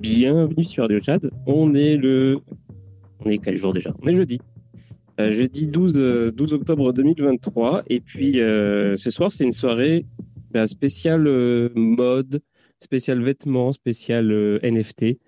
[0.00, 1.00] Bienvenue sur Radio.
[1.46, 2.38] On est le.
[3.18, 3.92] On est quel jour déjà?
[4.00, 4.38] On est jeudi.
[5.18, 7.82] Euh, jeudi 12, 12 euh, octobre 2023.
[7.88, 10.06] Et puis euh, ce soir, c'est une soirée
[10.52, 11.24] ben, spéciale
[11.74, 12.40] mode,
[12.78, 15.18] spéciale vêtements, spéciale NFT.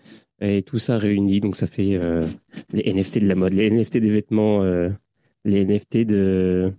[0.40, 1.40] Et tout ça réuni.
[1.40, 1.98] Donc ça fait
[2.72, 4.62] les NFT de la mode, les NFT des vêtements,
[5.44, 6.72] les NFT de,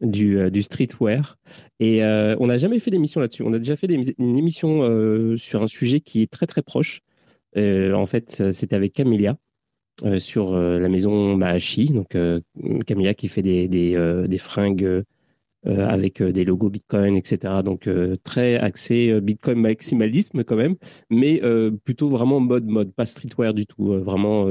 [0.00, 1.36] du streetwear.
[1.80, 3.42] Et on n'a jamais fait d'émission là-dessus.
[3.42, 7.00] On a déjà fait une émission sur un sujet qui est très très proche.
[7.56, 9.36] En fait, c'était avec Camélia.
[10.02, 12.40] Euh, sur euh, la maison Mahachi, donc euh,
[12.84, 15.04] Camilla qui fait des, des, des fringues
[15.66, 17.62] avec des logos Bitcoin, etc.
[17.64, 17.88] Donc
[18.22, 20.76] très axé Bitcoin maximalisme quand même,
[21.08, 21.40] mais
[21.84, 24.46] plutôt vraiment mode mode, pas streetwear du tout, vraiment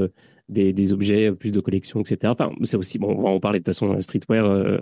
[0.48, 2.32] des, des, objets plus de collection, etc.
[2.32, 4.80] Enfin, c'est aussi bon, on va en parler de toute façon streetwear.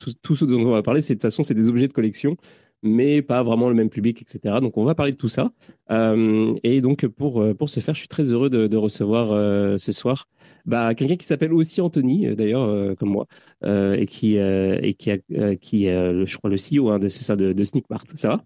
[0.00, 1.92] tout, tout, ce dont on va parler, c'est de toute façon c'est des objets de
[1.92, 2.36] collection
[2.82, 4.56] mais pas vraiment le même public, etc.
[4.60, 5.50] Donc on va parler de tout ça.
[5.90, 9.76] Euh, et donc pour pour ce faire, je suis très heureux de, de recevoir euh,
[9.76, 10.26] ce soir
[10.66, 13.26] bah, quelqu'un qui s'appelle aussi Anthony, euh, d'ailleurs euh, comme moi,
[13.64, 15.18] euh, et qui et qui a,
[15.56, 18.04] qui est, je crois le CEO hein, de c'est ça de, de Sneakmart.
[18.14, 18.44] Ça va?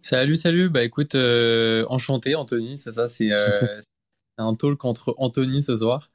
[0.00, 0.68] Salut, salut.
[0.68, 2.78] Bah écoute, enchanté Anthony.
[2.78, 3.30] C'est ça, c'est
[4.38, 6.08] un talk entre Anthony ce soir.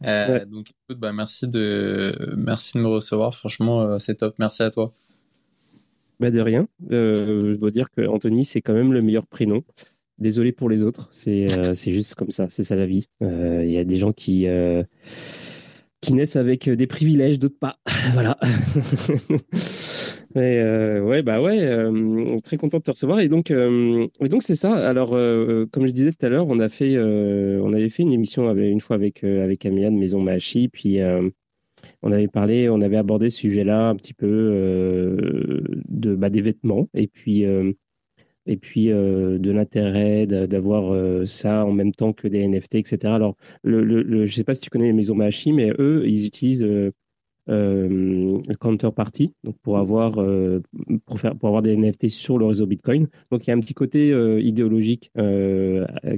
[0.00, 3.34] Donc écoute, bah merci de merci de me recevoir.
[3.34, 4.34] Franchement, c'est top.
[4.38, 4.92] Merci à toi.
[6.22, 6.68] Bah de rien.
[6.92, 9.64] Euh, je dois dire que Anthony, c'est quand même le meilleur prénom.
[10.18, 13.08] Désolé pour les autres, c'est euh, juste comme ça, c'est ça la vie.
[13.24, 14.46] Euh, il y a des gens qui,
[16.00, 17.80] qui naissent avec des privilèges, d'autres pas.
[18.12, 18.38] voilà.
[20.36, 20.62] Et
[21.00, 21.90] ouais, bah ouais,
[22.44, 23.18] très content de te recevoir.
[23.18, 24.74] Et donc, et donc c'est ça.
[24.88, 28.54] Alors, comme je disais tout à l'heure, on a fait, on avait fait une émission
[28.54, 31.00] une fois avec avec de Maison Machi, puis
[32.02, 36.40] on avait parlé, on avait abordé ce sujet-là un petit peu euh, de bah, des
[36.40, 37.72] vêtements et puis euh,
[38.46, 42.98] et puis euh, de l'intérêt d'avoir ça en même temps que des NFT, etc.
[43.04, 46.26] Alors, le, le, je sais pas si tu connais les maisons Mahachi, mais eux, ils
[46.26, 46.66] utilisent
[47.46, 50.14] counterparty donc pour avoir
[51.06, 53.08] pour faire pour avoir des NFT sur le réseau Bitcoin.
[53.30, 54.08] Donc il y a un petit côté
[54.40, 55.12] idéologique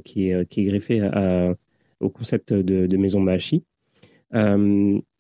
[0.05, 1.55] qui est qui est greffé à,
[2.01, 3.65] au concept de, de maison Mahachi.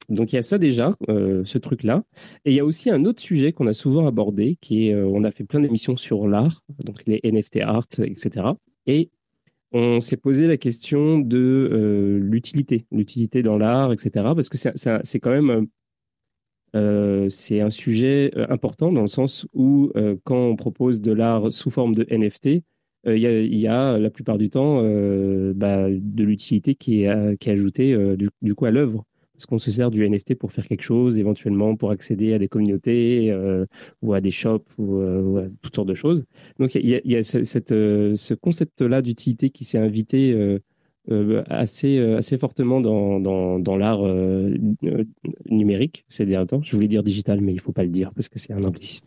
[0.09, 2.05] Donc il y a ça déjà, euh, ce truc-là.
[2.45, 5.07] Et il y a aussi un autre sujet qu'on a souvent abordé, qui est, euh,
[5.07, 8.47] on a fait plein d'émissions sur l'art, donc les NFT art, etc.
[8.87, 9.11] Et
[9.73, 14.11] on s'est posé la question de euh, l'utilité, l'utilité dans l'art, etc.
[14.35, 15.67] Parce que c'est quand même,
[16.75, 19.93] un sujet important dans le sens où
[20.25, 22.65] quand on propose de l'art sous forme de NFT,
[23.07, 24.83] il y, a, la plupart du temps
[25.55, 27.07] bah, de l'utilité qui
[27.39, 27.97] qui est ajoutée
[28.43, 29.05] du coup à l'œuvre
[29.35, 32.49] parce qu'on se sert du NFT pour faire quelque chose, éventuellement pour accéder à des
[32.49, 33.67] communautés euh,
[34.01, 36.25] ou à des shops ou, euh, à toutes sortes de choses?
[36.59, 40.37] Donc il y a, ce, cette, euh, ce concept-là d'utilité qui s'est invité
[41.49, 44.03] assez, assez fortement dans, dans, dans l'art
[45.51, 46.63] numérique ces derniers temps.
[46.63, 49.07] Je voulais dire digital, mais il faut pas le dire parce que c'est un anglicisme.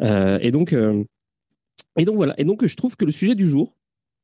[0.00, 0.74] et donc
[1.98, 2.34] et donc voilà.
[2.38, 3.76] Et donc je trouve que le sujet du jour,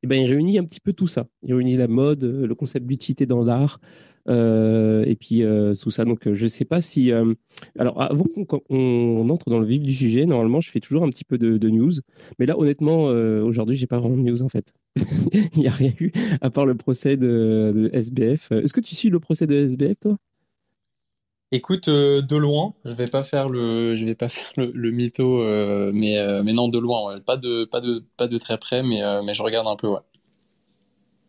[0.02, 1.26] eh ben, il réunit un petit peu tout ça.
[1.42, 3.78] Il réunit la mode, le concept d'utilité dans l'art,
[4.28, 6.04] euh, et puis euh, tout ça.
[6.04, 7.12] Donc je sais pas si.
[7.12, 7.34] Euh,
[7.78, 11.24] alors avant qu'on entre dans le vif du sujet, normalement je fais toujours un petit
[11.24, 11.92] peu de, news,
[12.38, 14.74] mais là honnêtement aujourd'hui j'ai pas vraiment de news en fait.
[15.54, 18.52] Il n'y a rien eu à part le procès de, SBF.
[18.52, 20.16] Est-ce que tu suis le procès de SBF toi?
[21.54, 25.44] Écoute, de loin, je vais pas faire le, je vais pas faire le, mytho,
[25.92, 29.34] mais mais non de loin, pas de pas de pas de très près, mais mais
[29.34, 30.00] je regarde un peu, ouais.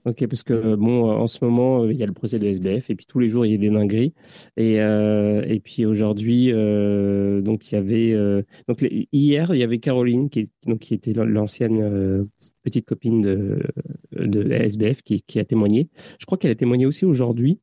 [0.06, 2.96] Ok, parce que bon, en ce moment, il y a le procès de SBF et
[2.96, 4.14] puis tous les jours, il y a des dingueries.
[4.58, 9.64] Et, euh, et puis aujourd'hui, euh, donc il y avait euh, donc hier, il y
[9.64, 12.26] avait Caroline qui, donc, qui était l'ancienne euh,
[12.64, 13.60] petite copine de,
[14.12, 15.88] de SBF qui, qui a témoigné.
[16.20, 17.60] Je crois qu'elle a témoigné aussi aujourd'hui.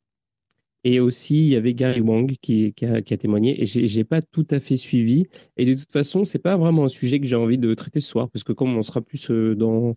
[0.82, 3.62] Et aussi, il y avait Gary Wang qui, qui, a, qui a témoigné.
[3.62, 5.26] Et j'ai pas tout à fait suivi.
[5.58, 8.08] Et de toute façon, c'est pas vraiment un sujet que j'ai envie de traiter ce
[8.08, 9.94] soir, parce que comme on sera plus dans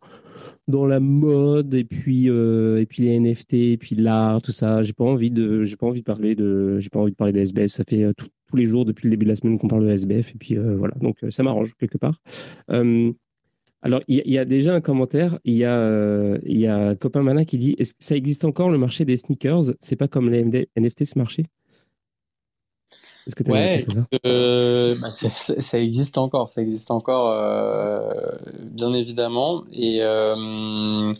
[0.67, 4.81] dans la mode et puis euh, et puis les NFT et puis l'art tout ça.
[4.81, 7.33] J'ai pas envie de j'ai pas envie de parler de j'ai pas envie de parler
[7.67, 9.91] ça fait euh, tous les jours depuis le début de la semaine qu'on parle de
[9.91, 10.95] SBF et puis euh, voilà.
[10.99, 12.15] Donc ça m'arrange quelque part.
[13.85, 15.39] Alors il y, a déjà un commentaire.
[15.43, 19.03] Il y a il y a copain malin qui dit ça existe encore le marché
[19.03, 19.73] des sneakers?
[19.79, 21.43] C'est pas comme les NFT ce marché?
[23.25, 23.93] Est-ce que ouais, ça,
[24.25, 28.11] euh, bah, ça, existe encore, ça existe encore, euh,
[28.65, 29.63] bien évidemment.
[29.71, 31.11] Et euh,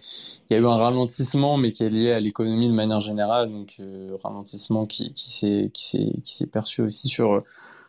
[0.50, 3.50] il y a eu un ralentissement, mais qui est lié à l'économie de manière générale,
[3.50, 3.78] donc
[4.22, 7.42] ralentissement qui, qui s'est qui s'est qui s'est perçu aussi sur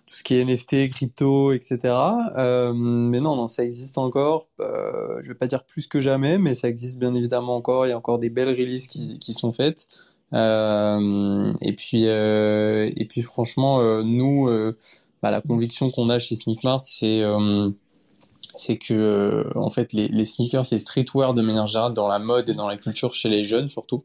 [0.07, 1.95] tout ce qui est NFT, crypto, etc.
[2.37, 4.47] mais non, non, ça existe encore.
[4.61, 7.87] je vais pas dire plus que jamais, mais ça existe bien évidemment encore.
[7.87, 9.89] Il y a encore des belles releases qui, qui sont faites.
[10.35, 14.49] Et puis, et puis franchement, nous,
[15.23, 17.23] bah, la conviction qu'on a chez Sneakmart, c'est
[18.57, 22.49] c'est que euh, en fait les, sneakers c'est streetwear de manière générale dans la mode
[22.49, 24.05] et dans la culture chez les jeunes surtout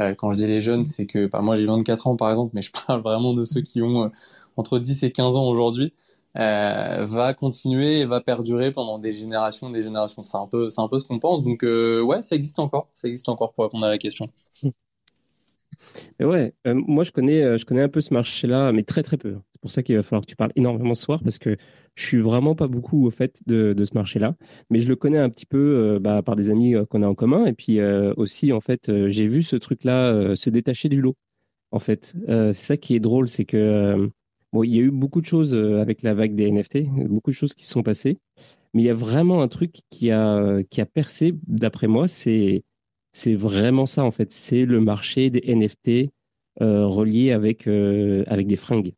[0.00, 2.52] euh, quand je dis les jeunes c'est que bah, moi j'ai 24 ans par exemple
[2.54, 4.08] mais je parle vraiment de ceux qui ont euh,
[4.56, 5.92] entre 10 et 15 ans aujourd'hui
[6.34, 10.22] va continuer et va perdurer pendant des générations des générations.
[10.22, 11.42] C'est un peu c'est un peu ce qu'on pense.
[11.42, 12.88] Donc ouais ça existe encore.
[12.94, 14.28] Ça existe encore pour répondre à la question
[16.20, 19.36] ouais moi je connais je connais un peu ce marché là mais très très peu.
[19.58, 21.56] C'est pour ça qu'il va falloir que tu parles énormément ce soir parce que
[21.96, 24.36] je suis vraiment pas beaucoup au fait de, ce marché-là,
[24.70, 27.08] mais je le connais un petit peu euh, bah, par des amis euh, qu'on a
[27.08, 27.44] en commun.
[27.44, 31.16] Et puis euh, aussi en fait j'ai vu ce truc-là se détacher du lot.
[31.72, 34.10] En fait, c'est ça qui est drôle, c'est que
[34.52, 37.36] bon, il y a eu beaucoup de choses avec la vague des NFT, beaucoup de
[37.36, 38.16] choses qui se sont passées,
[38.72, 42.62] mais il y a vraiment un truc qui a qui a percé d'après moi, c'est
[43.12, 46.10] c'est vraiment ça en fait, c'est le marché des NFT
[46.60, 48.92] reliés avec avec des fringues.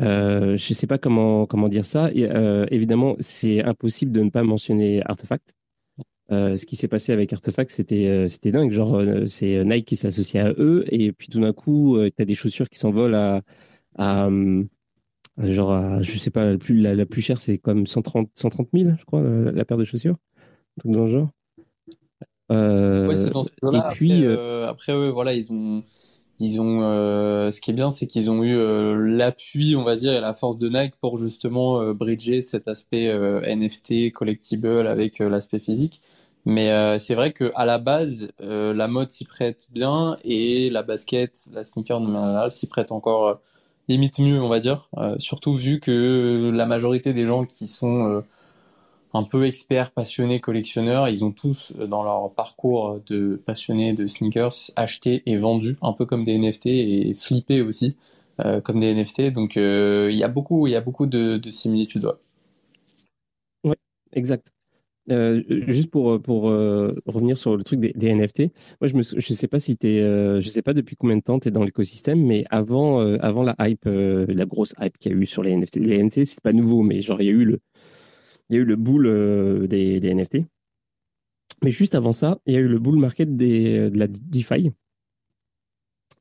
[0.00, 2.10] Euh, je ne sais pas comment, comment dire ça.
[2.16, 5.54] Euh, évidemment, c'est impossible de ne pas mentionner Artefact.
[6.30, 8.72] Euh, ce qui s'est passé avec Artefact, c'était c'était dingue.
[8.72, 12.34] Genre, c'est Nike qui s'associe à eux, et puis tout d'un coup, tu as des
[12.34, 13.42] chaussures qui s'envolent à,
[13.98, 14.30] à,
[15.38, 18.90] genre, à, je sais pas, la plus, la, plus chère, c'est comme 130, 130 000,
[18.98, 20.16] je crois, la, paire de chaussures.
[20.78, 21.30] Un truc dans le genre.
[22.52, 25.82] Ouais, c'est dans ce Et puis, après, après voilà, ils ont
[26.42, 29.94] ils ont, euh, ce qui est bien, c'est qu'ils ont eu euh, l'appui, on va
[29.94, 33.06] dire, et la force de Nike pour justement euh, bridger cet aspect
[33.46, 36.02] NFT, collectible avec l'aspect physique.
[36.44, 41.46] Mais c'est vrai que à la base, la mode s'y prête bien et la basket,
[41.52, 43.38] la sneaker de s'y prête encore
[43.88, 44.88] limite mieux, on va dire.
[45.18, 48.24] surtout vu que la majorité des gens qui sont
[49.14, 51.08] un peu experts, passionnés, collectionneurs.
[51.08, 55.92] Ils ont tous, euh, dans leur parcours de passionnés de sneakers, acheté et vendu, un
[55.92, 57.96] peu comme des NFT, et flippé aussi,
[58.40, 59.30] euh, comme des NFT.
[59.30, 62.10] Donc, euh, il y a beaucoup, y a beaucoup de, similitudes.
[63.64, 63.74] Oui,
[64.12, 64.52] exact.
[65.08, 69.58] juste pour, pour revenir sur le truc des, NFT, moi je ne je sais pas
[69.58, 73.00] si tu je sais pas depuis combien de temps tu es dans l'écosystème, mais avant,
[73.18, 76.24] avant la hype, la grosse hype qu'il y a eu sur les NFT, les NFT
[76.24, 77.60] c'est pas nouveau, mais genre il y a eu le,
[78.52, 80.44] il y a eu le bull euh, des, NFT.
[81.64, 84.72] Mais juste avant ça, il y a eu le bull market de la DeFi.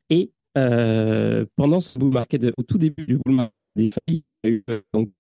[0.10, 4.48] Et euh, pendant ce bull market, au tout début du bull market des il y
[4.48, 5.12] a eu euh, donc,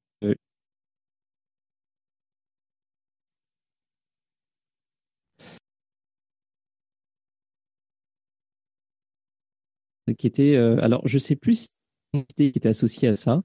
[10.18, 11.70] qui était alors je sais plus si
[12.36, 13.44] qui était associé à ça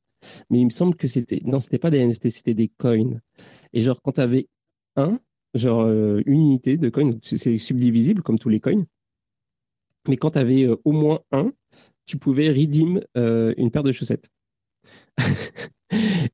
[0.50, 3.20] mais il me semble que c'était non c'était pas des NFT c'était des coins
[3.72, 4.48] et genre, quand tu avais
[4.96, 5.18] un,
[5.54, 8.84] genre euh, une unité de coin, c'est subdivisible comme tous les coins.
[10.08, 11.52] Mais quand tu avais euh, au moins un,
[12.06, 14.30] tu pouvais redeem euh, une paire de chaussettes.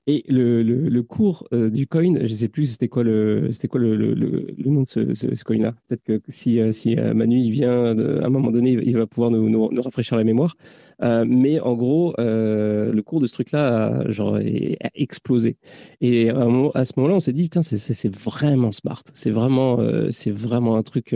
[0.07, 3.81] Et le, le, cours euh, du coin, je sais plus c'était quoi le c'était quoi
[3.81, 5.75] le, le, nom de ce, ce, coin-là.
[5.87, 9.07] Peut-être que si euh, si euh, Manu il vient à un moment donné, il va
[9.07, 10.57] pouvoir nous, nous, rafraîchir la mémoire.
[11.01, 15.57] mais en gros, le cours de ce truc-là genre a explosé.
[16.01, 19.03] Et à, à ce moment-là, on s'est dit putain c'est vraiment smart.
[19.15, 19.79] C'est vraiment
[20.11, 21.15] c'est vraiment un truc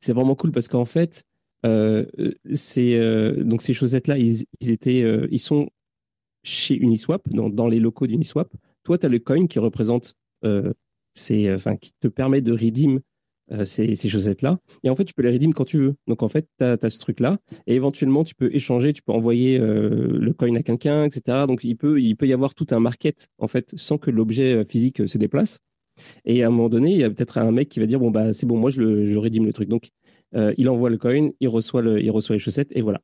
[0.00, 1.24] c'est vraiment cool parce qu'en fait
[1.64, 5.68] c'est donc ces chaussettes-là, ils, ils étaient ils sont
[6.48, 8.52] chez Uniswap, dans, dans les locaux d'Uniswap.
[8.84, 10.14] Toi, tu as le coin qui représente,
[10.44, 10.72] euh,
[11.30, 13.00] euh, enfin, qui te permet de redeem
[13.52, 14.58] euh, ces, chaussettes-là.
[14.82, 15.94] Et en fait, tu peux les redeem quand tu veux.
[16.06, 17.38] Donc, en fait, tu as, ce truc-là.
[17.66, 21.44] Et éventuellement, tu peux échanger, tu peux envoyer le coin à quelqu'un, etc.
[21.46, 24.64] Donc, il peut, il peut y avoir tout un market, en fait, sans que l'objet
[24.64, 25.60] physique se déplace.
[26.24, 28.10] Et à un moment donné, il y a peut-être un mec qui va dire, bon,
[28.10, 29.68] bah, c'est bon, moi, je, le, je redeem le truc.
[29.68, 29.90] Donc,
[30.34, 33.00] euh, il envoie le coin, il reçoit, le, il reçoit les chaussettes et voilà.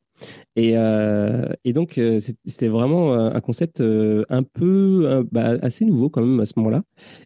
[0.56, 6.24] Et, euh, et donc, euh, c'était vraiment un concept un peu bah, assez nouveau quand
[6.24, 6.82] même à ce moment-là.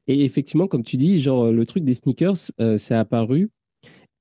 [0.06, 2.36] Et effectivement, comme tu dis, genre le truc des sneakers,
[2.76, 3.50] c'est apparu.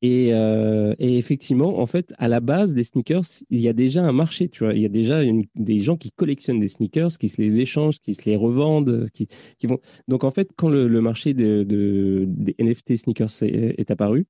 [0.03, 4.11] Et, et, effectivement, en fait, à la base des sneakers, il y a déjà un
[4.11, 4.73] marché, tu vois.
[4.73, 5.21] Il y a déjà
[5.55, 9.27] des gens qui collectionnent des sneakers, qui se les échangent, qui se les revendent, qui,
[9.57, 9.79] qui vont.
[10.07, 14.27] Donc, en fait, quand le, marché de, de, des NFT sneakers est apparu,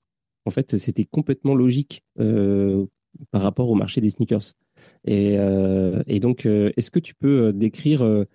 [0.47, 2.85] en fait, c'était complètement logique euh,
[3.31, 4.53] par rapport au marché des sneakers.
[5.05, 8.25] Et, euh, donc, euh, est-ce que tu peux décrire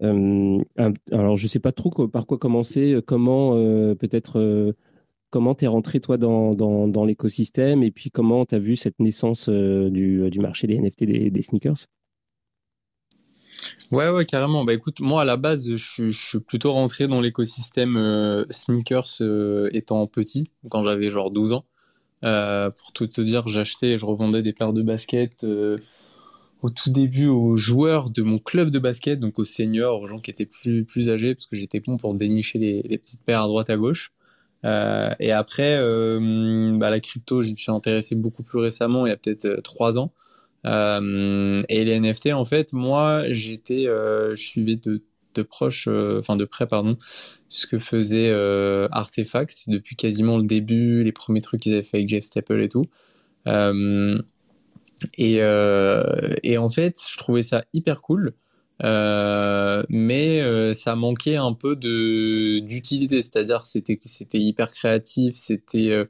[0.00, 3.54] alors, je sais pas trop par quoi commencer, comment
[3.96, 4.74] peut-être
[5.30, 9.00] comment tu es rentré toi dans, dans, l'écosystème et puis comment tu as vu cette
[9.00, 11.86] naissance du, marché des NFT des, sneakers?
[13.90, 14.64] Ouais, ouais, carrément.
[14.64, 19.70] Bah écoute, moi à la base, je, suis plutôt rentré dans l'écosystème euh, sneakers euh,
[19.72, 21.64] étant petit, quand j'avais genre 12 ans.
[22.24, 25.46] Euh, pour tout te dire, j'achetais et je revendais des paires de baskets
[26.62, 30.18] au tout début aux joueurs de mon club de basket, donc aux seniors, aux gens
[30.18, 33.46] qui étaient plus, plus âgés, parce que j'étais bon pour dénicher les, petites paires à
[33.46, 34.12] droite à gauche.
[34.64, 35.78] et après,
[36.78, 39.98] bah, la crypto, je me suis intéressé beaucoup plus récemment, il y a peut-être trois
[39.98, 40.12] ans.
[40.66, 45.02] Euh, et les NFT, en fait, moi, j'étais, euh, je suivais de,
[45.34, 46.96] de proche, euh, enfin de près, pardon,
[47.48, 48.30] ce que faisait
[48.90, 52.68] Artefact depuis quasiment le début, les premiers trucs qu'ils avaient fait avec Jeff Staple et
[52.68, 52.86] tout.
[55.16, 58.34] Et, et, en fait, je trouvais ça hyper cool.
[58.82, 66.04] Mais ça manquait un peu d'utilité, c'est-à-dire c'était c'était hyper créatif, c'était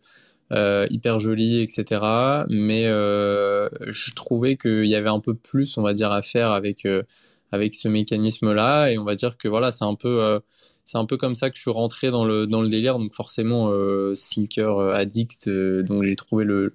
[0.51, 2.01] hyper joli, etc.
[2.49, 6.53] Mais euh, je trouvais qu'il y avait un peu plus, on va dire, à faire
[6.53, 7.03] avec euh,
[7.53, 8.91] avec ce mécanisme-là.
[8.91, 10.41] Et on va dire que voilà, c'est un peu
[10.85, 12.99] c'est un peu comme ça que je suis rentré dans le dans le délire.
[12.99, 13.71] Donc forcément,
[14.15, 15.49] sneaker addict.
[15.49, 16.73] donc j'ai trouvé le,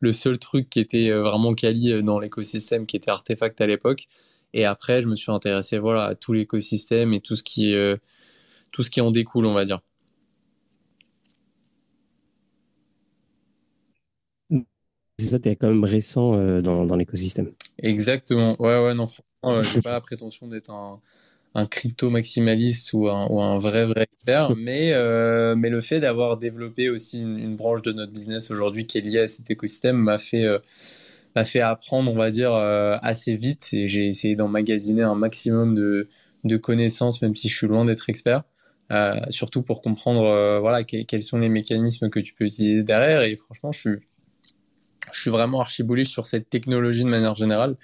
[0.00, 4.06] le seul truc qui était vraiment quali dans l'écosystème, qui était Artefact à l'époque.
[4.54, 7.74] Et après, je me suis intéressé voilà à tout l'écosystème et tout ce qui
[8.70, 9.80] tout ce qui en découle, on va dire.
[15.22, 17.50] C'est ça, tu es quand même récent euh, dans, dans l'écosystème.
[17.78, 18.60] Exactement.
[18.60, 21.00] Ouais, ouais, non, franchement, je n'ai pas la prétention d'être un,
[21.54, 26.00] un crypto maximaliste ou un, ou un vrai, vrai expert, mais, euh, mais le fait
[26.00, 29.96] d'avoir développé aussi une, branche de notre business aujourd'hui qui est liée à cet écosystème
[29.96, 30.58] m'a fait, euh,
[31.36, 36.08] m'a fait apprendre, on va dire, assez vite et j'ai essayé d'emmagasiner un maximum de,
[36.44, 38.42] de connaissances, même si je suis loin d'être expert.
[39.30, 43.72] surtout pour comprendre voilà quels sont les mécanismes que tu peux utiliser derrière et franchement
[43.72, 43.98] je suis
[45.12, 47.76] je suis vraiment archi bullish sur cette technologie de manière générale.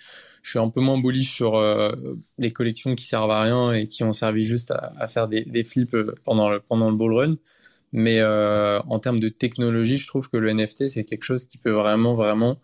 [0.42, 1.92] Je suis un peu moins bullish sur euh,
[2.38, 5.64] les collections qui servent à rien et qui ont servi juste à, faire des, des,
[5.64, 7.34] flips euh, pendant le, pendant le bull run.
[7.92, 11.58] Mais euh, en termes de technologie, je trouve que le NFT, c'est quelque chose qui
[11.58, 12.58] peut vraiment, vraiment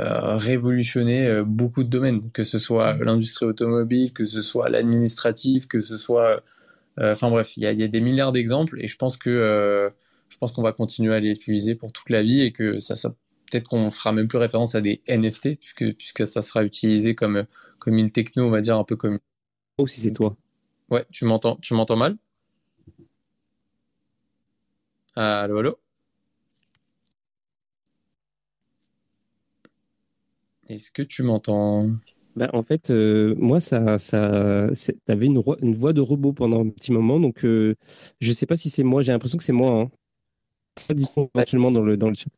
[0.00, 5.80] euh, révolutionner beaucoup de domaines, que ce soit l'industrie automobile, que ce soit l'administratif, que
[5.80, 6.42] ce soit...
[6.96, 9.90] Enfin bref, il y a, y a, des milliards d'exemples et je pense que
[10.28, 12.96] je pense qu'on va continuer à les utiliser pour toute la vie et que ça,
[12.96, 13.14] ça
[13.54, 17.44] peut-être qu'on fera même plus référence à des NFT, puisque, puisque ça sera utilisé comme,
[17.78, 19.18] comme une techno, on va dire, un peu comme.
[19.78, 20.36] Oh, si c'est toi.
[20.90, 22.16] Ouais, tu m'entends, tu m'entends mal?
[25.16, 25.78] Allô, allô?
[30.68, 31.90] Est-ce que tu m'entends?
[32.34, 34.68] Bah, en fait, euh, moi, ça, ça,
[35.04, 37.76] t'avais une, une voix de robot pendant un petit moment, donc euh,
[38.20, 39.02] je sais pas si c'est moi.
[39.02, 39.82] J'ai l'impression que c'est moi.
[39.82, 39.90] Hein.
[41.34, 42.30] Éventuellement dans le dans le chat.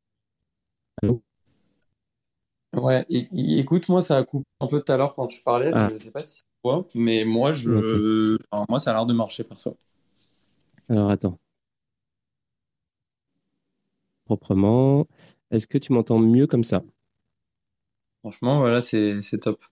[2.75, 5.71] Ouais, écoute, moi, ça a coupé un peu tout à l'heure quand tu parlais.
[5.75, 5.89] Ah.
[5.91, 8.37] Je sais pas si c'est toi, mais moi, je...
[8.69, 9.77] moi, ça a l'air de marcher perso.
[10.89, 11.39] Alors, attends.
[14.25, 15.07] Proprement.
[15.51, 16.83] Est-ce que tu m'entends mieux comme ça?
[18.21, 19.65] Franchement, voilà, c'est top.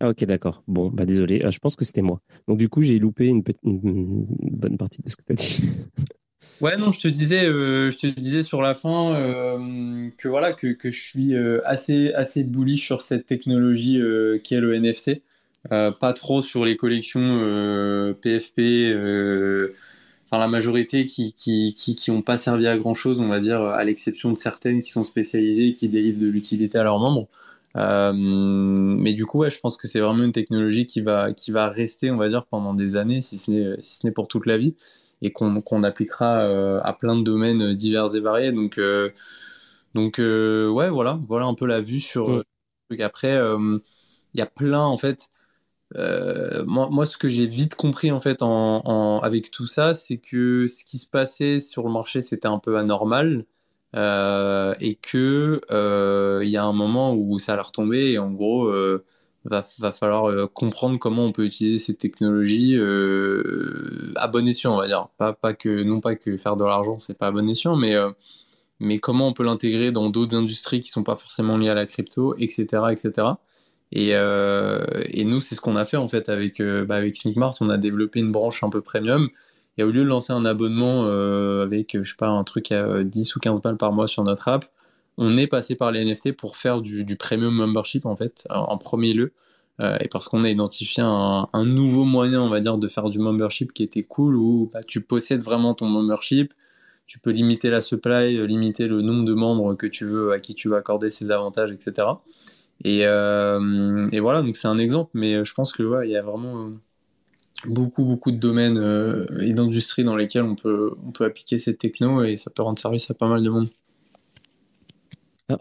[0.00, 0.62] Ah, ok, d'accord.
[0.66, 1.42] Bon, bah désolé.
[1.44, 2.20] Ah, je pense que c'était moi.
[2.46, 5.62] Donc, du coup, j'ai loupé une, une, bonne partie de ce que tu as dit.
[6.60, 10.52] Ouais, non, je te disais, euh, je te disais sur la fin euh, que voilà
[10.52, 14.00] que, que je suis euh, assez assez bullish sur cette technologie
[14.44, 15.20] qui est le NFT.
[15.68, 18.60] pas trop sur les collections PFP.
[20.30, 23.40] Enfin, la majorité qui qui, qui qui ont pas servi à grand chose, on va
[23.40, 27.26] dire, à l'exception de certaines qui sont spécialisées qui délivrent de l'utilité à leurs membres.
[27.74, 31.68] mais du coup, ouais, je pense que c'est vraiment une technologie qui va qui va
[31.68, 34.46] rester, on va dire, pendant des années, si ce n'est si ce n'est pour toute
[34.46, 34.74] la vie
[35.22, 38.52] et qu'on appliquera euh, à plein de domaines divers et variés.
[38.52, 39.08] Donc, euh,
[39.94, 42.28] donc euh, ouais, voilà, voilà un peu la vue sur.
[42.28, 42.42] Mm.
[43.00, 45.28] Après, il y a plein en fait.
[45.94, 50.66] moi, moi, ce que j'ai vite compris en fait en, avec tout ça, c'est que
[50.66, 53.44] ce qui se passait sur le marché, c'était un peu anormal.
[53.94, 55.60] et que
[56.42, 58.72] il y a un moment où ça allait retomber et en gros
[59.48, 64.78] va, falloir euh, comprendre comment on peut utiliser ces technologies euh, à bon escient, on
[64.78, 65.08] va dire.
[65.18, 67.94] Pas, pas que, non pas que faire de l'argent, c'est pas à bon escient, mais,
[67.94, 68.10] euh,
[68.80, 71.86] mais comment on peut l'intégrer dans d'autres industries qui sont pas forcément liées à la
[71.86, 72.66] crypto, etc.
[72.90, 73.28] etc.
[73.92, 77.54] Et, euh, et nous, c'est ce qu'on a fait en fait avec, bah, avec Sneakmart.
[77.60, 79.28] On a développé une branche un peu premium.
[79.78, 81.04] Et au lieu de lancer un abonnement
[81.62, 84.48] avec, je sais pas, un truc à 10 ou 15 balles par mois sur notre
[84.48, 84.66] app,
[85.18, 89.12] on est passé par les NFT pour faire du, premium membership en fait, en, premier
[89.12, 89.32] lieu.
[89.80, 93.18] Euh, et parce qu'on a identifié un, nouveau moyen, on va dire, de faire du
[93.18, 96.54] membership qui était cool, où bah, tu possèdes vraiment ton membership,
[97.06, 100.54] tu peux limiter la supply, limiter le nombre de membres que tu veux, à qui
[100.54, 102.08] tu veux accorder ces avantages, etc.
[102.84, 106.70] Et, et voilà, donc c'est un exemple, mais je pense que il y a vraiment
[107.66, 112.22] beaucoup, beaucoup de domaines et d'industries dans lesquels on peut, on peut appliquer cette techno
[112.22, 113.68] et ça peut rendre service à pas mal de monde.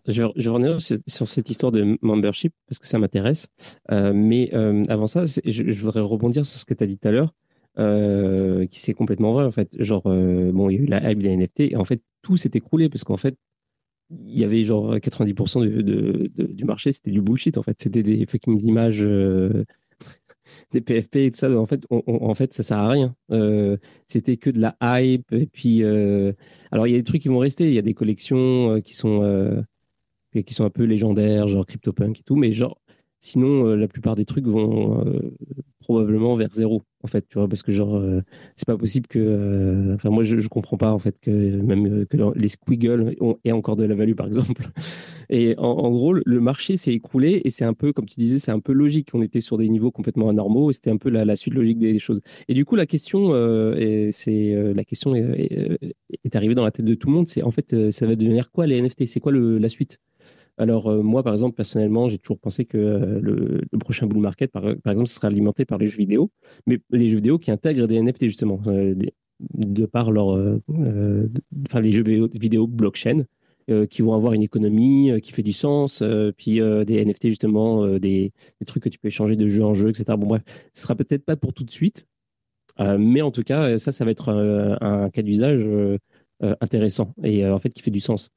[0.08, 3.48] Je, vais revenir sur cette histoire de membership parce que ça m'intéresse.
[3.89, 4.51] mais
[4.89, 7.34] avant ça, je, voudrais rebondir sur ce que tu as dit tout à l'heure.
[7.79, 9.70] Euh, qui c'est complètement vrai en fait.
[9.82, 12.36] Genre, euh, bon, il y a eu la hype des NFT et en fait tout
[12.36, 13.36] s'est écroulé parce qu'en fait
[14.10, 17.77] il y avait genre 90% de, du marché c'était du bullshit en fait.
[17.79, 19.63] C'était des fucking images, euh,
[20.72, 21.51] des PFP et tout ça.
[21.51, 23.13] En fait, en fait ça sert à rien.
[24.08, 27.39] c'était que de la hype et puis alors il y a des trucs qui vont
[27.39, 27.67] rester.
[27.67, 29.22] Il y a des collections qui sont
[30.44, 32.77] qui sont un peu légendaires, genre CryptoPunk et tout, mais genre
[33.20, 35.03] Sinon, la plupart des trucs vont
[35.88, 38.22] probablement vers zéro, en fait, tu vois, parce que genre, euh,
[38.56, 39.20] c'est pas possible que.
[39.20, 43.15] Euh, enfin, moi, je, je comprends pas, en fait, que même euh, que les squiggles
[43.22, 44.63] ont, aient encore de la value, par exemple.
[45.29, 48.51] Et en, gros, le marché s'est écroulé et c'est un peu, comme tu disais, c'est
[48.51, 49.10] un peu logique.
[49.13, 52.00] On était sur des niveaux complètement anormaux et c'était un peu la, suite logique des
[52.00, 52.22] choses.
[52.48, 53.34] Et du coup, la question,
[54.13, 55.77] c'est la question est,
[56.24, 57.27] est, arrivée dans la tête de tout le monde.
[57.27, 60.00] C'est en fait, ça va devenir quoi les NFT C'est quoi le, la suite?
[60.57, 64.51] Alors euh, moi, par exemple, personnellement, j'ai toujours pensé que euh, le, prochain bull market,
[64.51, 66.31] par, exemple, sera alimenté par les jeux vidéo,
[66.65, 68.95] mais les jeux vidéo qui intègrent des NFT justement, euh,
[69.39, 73.25] de par leur, enfin les jeux vidéo blockchain.
[73.89, 76.01] qui vont avoir une économie qui fait du sens,
[76.37, 78.31] puis des NFT justement, des,
[78.65, 80.05] trucs que tu peux échanger de jeu en jeu, etc.
[80.17, 80.41] Bon bref,
[80.73, 82.07] ce sera peut-être pas pour tout de suite,
[82.79, 84.29] mais en tout cas, ça, ça va être
[84.81, 85.69] un cas d'usage
[86.41, 88.31] intéressant et en fait qui fait du sens.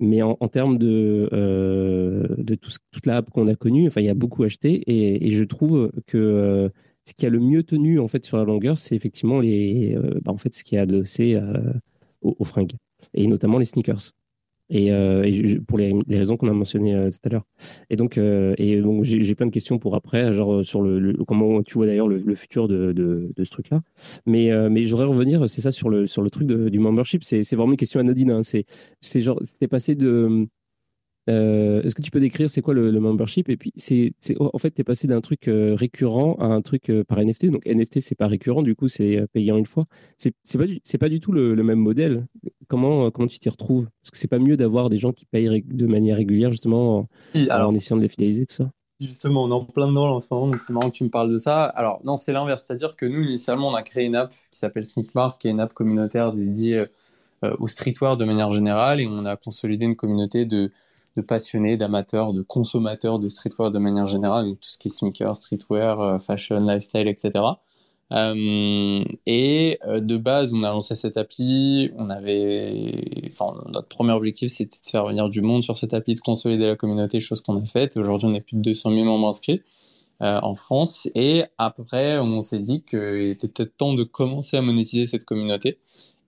[0.00, 4.06] Mais en, termes de, euh, de tout, toute la app qu'on a connue, enfin, il
[4.06, 6.68] y a beaucoup acheté et, et je trouve que euh,
[7.04, 10.20] ce qui a le mieux tenu en fait sur la longueur, c'est effectivement les, euh,
[10.22, 11.40] bah, en fait, ce qui est adossé
[12.22, 12.74] aux, aux, fringues
[13.14, 14.12] et notamment les sneakers.
[14.70, 17.44] Et, euh, pour les, raisons qu'on a mentionnées euh, tout à l'heure.
[17.90, 21.74] Et donc, euh, donc j'ai plein de questions pour après, genre sur le, comment tu
[21.74, 23.82] vois d'ailleurs le, futur de, de, ce truc-là.
[24.26, 27.22] Mais, mais j'aurais revenir, c'est ça sur le sur le truc du membership.
[27.24, 28.30] C'est vraiment une question anodine.
[28.30, 28.42] Hein.
[28.42, 30.46] C'est genre c'était passé de
[31.30, 34.72] euh, est-ce que tu peux décrire c'est quoi le, membership Et puis, c'est, en fait,
[34.72, 37.46] tu es passé d'un truc euh, récurrent à un truc euh, par NFT.
[37.46, 39.84] Donc, NFT, c'est pas récurrent, du coup, c'est payant une fois.
[40.16, 42.26] C'est, pas, du, pas du tout le, même modèle.
[42.68, 43.84] Comment, comment tu t'y retrouves?
[44.04, 47.74] Est-ce que c'est pas mieux d'avoir des gens qui payent de manière régulière, justement, en,
[47.74, 48.70] essayant de les fidéliser, tout ça?
[49.00, 51.10] Justement, on est en plein dedans en ce moment, donc c'est marrant que tu me
[51.10, 51.64] parles de ça.
[51.64, 52.62] Alors, non, c'est l'inverse.
[52.64, 55.60] C'est-à-dire que nous, initialement, on a créé une app qui s'appelle Sneakmart, qui est une
[55.60, 56.84] app communautaire dédiée
[57.58, 60.70] au streetwear de manière générale, et on a consolidé une communauté de
[61.16, 64.90] de passionnés, d'amateurs, de consommateurs de streetwear de manière générale, donc tout ce qui est
[64.90, 67.44] sneakers, streetwear, euh, fashion, lifestyle, etc.
[68.12, 71.90] Euh, et euh, de base, on a lancé cette appli.
[71.96, 76.14] On avait, enfin, notre premier objectif, c'était de faire venir du monde sur cette appli,
[76.14, 77.96] de consolider la communauté, chose qu'on a faite.
[77.96, 79.62] Aujourd'hui, on est plus de 200 000 membres inscrits
[80.20, 81.10] en France.
[81.14, 85.78] Et après, on s'est dit qu'il était peut-être temps de commencer à monétiser cette communauté.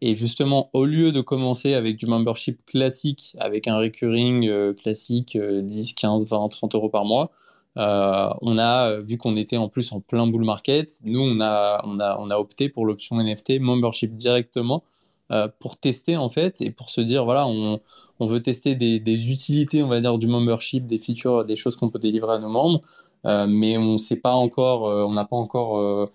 [0.03, 5.39] Et justement, au lieu de commencer avec du membership classique, avec un recurring euh, classique
[5.39, 7.31] 10, 15, 20, 30 euros par mois,
[7.79, 11.81] euh, on a, vu qu'on était en plus en plein bull market, nous, on a,
[11.85, 14.83] on a, on a opté pour l'option NFT membership directement
[15.31, 17.81] euh, pour tester en fait et pour se dire, voilà, on,
[18.21, 21.77] on veut tester des, des, utilités, on va dire, du membership, des features, des choses
[21.77, 22.81] qu'on peut délivrer à nos membres,
[23.25, 26.07] mais on sait pas encore, on n'a pas encore euh,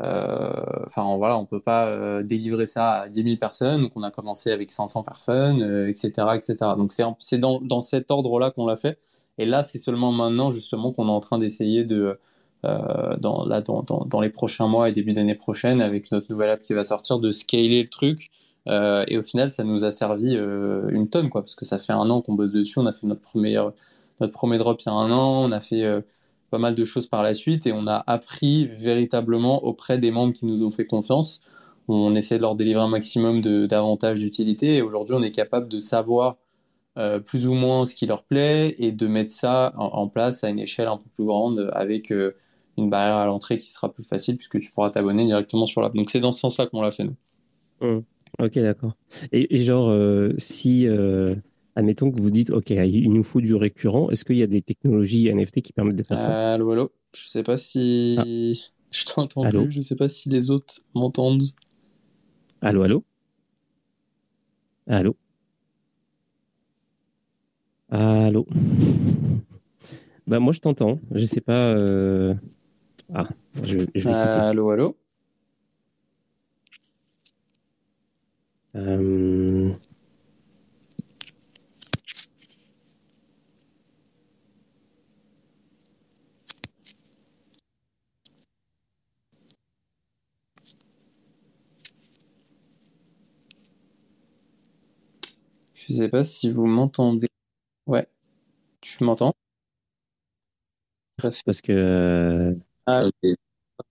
[0.00, 4.10] enfin voilà, on peut pas euh, délivrer ça à 10 000 personnes, donc on a
[4.10, 6.56] commencé avec 500 personnes, etc., euh, etc.
[6.76, 8.98] Donc c'est dans, dans cet ordre-là qu'on l'a fait.
[9.38, 12.18] Et là, c'est seulement maintenant justement qu'on est en train d'essayer de
[12.64, 16.50] dans, là, dans, dans, dans, les prochains mois et début d'année prochaine, avec notre nouvelle
[16.50, 18.30] app qui va sortir, de scaler le truc.
[18.66, 22.10] et au final, ça nous a servi une tonne, quoi, parce que ça fait un
[22.10, 22.80] an qu'on bosse dessus.
[22.80, 23.54] On a fait notre premier,
[24.20, 25.44] notre premier drop il y a un an.
[25.44, 26.02] On a fait
[26.50, 30.32] pas mal de choses par la suite et on a appris véritablement auprès des membres
[30.32, 31.40] qui nous ont fait confiance.
[31.88, 35.78] On essaie de leur délivrer un maximum d'avantages d'utilité et aujourd'hui on est capable de
[35.78, 36.36] savoir
[36.98, 40.48] euh, plus ou moins ce qui leur plaît et de mettre ça en, place à
[40.48, 42.34] une échelle un peu plus grande avec euh,
[42.76, 45.94] une barrière à l'entrée qui sera plus facile puisque tu pourras t'abonner directement sur l'app.
[45.94, 47.16] Donc c'est dans ce sens-là qu'on l'a fait nous.
[47.80, 48.00] Mmh.
[48.40, 48.92] Ok, d'accord.
[49.32, 50.86] Et, genre, euh, si
[51.78, 54.62] admettons que vous dites, OK, il nous faut du récurrent, est-ce qu'il y a des
[54.62, 56.54] technologies NFT qui permettent de faire ça?
[56.54, 56.90] Allô, allô?
[57.14, 58.16] Je sais pas si...
[58.18, 58.24] Ah.
[58.90, 61.42] Je t'entends plus, je sais pas si les autres m'entendent.
[62.62, 63.04] Allô, allô?
[64.86, 65.14] Allô?
[67.90, 68.46] Allô?
[70.26, 71.64] Bah moi je t'entends, je sais pas...
[71.64, 72.34] Euh...
[73.14, 73.28] Ah,
[73.62, 74.96] je, je vais Allô, allô?
[78.74, 79.72] Euh...
[95.92, 97.28] sais pas si vous m'entendez.
[97.86, 98.06] Ouais.
[98.80, 99.34] Tu m'entends?
[101.16, 102.56] Parce que.
[102.86, 103.02] Ah,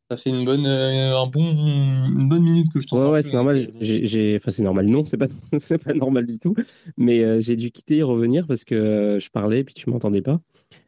[0.09, 3.07] Ça fait une bonne, euh, un bon, une bonne minute que je t'entends.
[3.07, 3.71] Ouais, ouais, c'est normal.
[3.81, 4.85] J'ai, enfin, c'est normal.
[4.85, 5.27] Non, c'est pas,
[5.59, 6.55] c'est pas normal du tout.
[6.97, 10.21] Mais euh, j'ai dû quitter et revenir parce que euh, je parlais puis tu m'entendais
[10.21, 10.39] pas.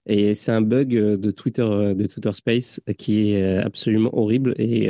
[0.06, 4.89] Et c'est un bug de Twitter, de Twitter Space qui est absolument horrible et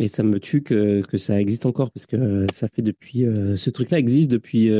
[0.00, 3.70] et ça me tue que, que ça existe encore parce que ça fait depuis, ce
[3.70, 4.70] truc-là existe depuis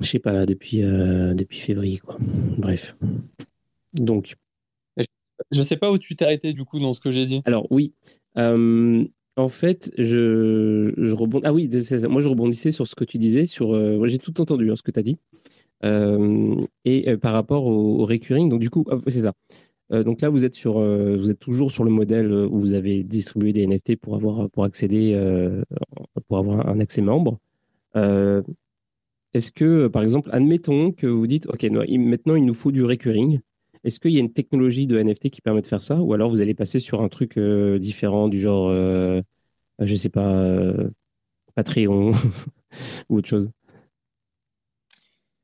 [0.00, 2.16] je sais pas là, depuis, euh, depuis février, quoi.
[2.58, 2.96] Bref.
[3.94, 4.34] Donc.
[5.50, 7.40] Je sais pas où tu t'es arrêté du coup dans ce que j'ai dit.
[7.46, 7.94] Alors oui.
[8.36, 9.04] Euh,
[9.36, 11.46] en fait, je, je rebondis.
[11.46, 11.68] Ah oui,
[12.10, 13.46] moi je rebondissais sur ce que tu disais.
[13.46, 15.16] Sur, euh, j'ai tout entendu hein, ce que tu as dit.
[16.84, 19.32] et par rapport au, recurring, donc du coup, c'est ça.
[19.90, 23.52] Donc là, vous êtes sur, vous êtes toujours sur le modèle où vous avez distribué
[23.52, 25.18] des NFT pour avoir, pour accéder,
[26.28, 27.38] pour avoir un accès membre.
[27.94, 33.40] Est-ce que, par exemple, admettons que vous dites, OK, maintenant il nous faut du recurring.
[33.84, 36.28] Est-ce qu'il y a une technologie de NFT qui permet de faire ça Ou alors
[36.28, 39.22] vous allez passer sur un truc euh, différent du genre, euh,
[39.78, 40.90] je sais pas, euh,
[41.54, 42.12] Patreon
[43.08, 43.50] ou autre chose?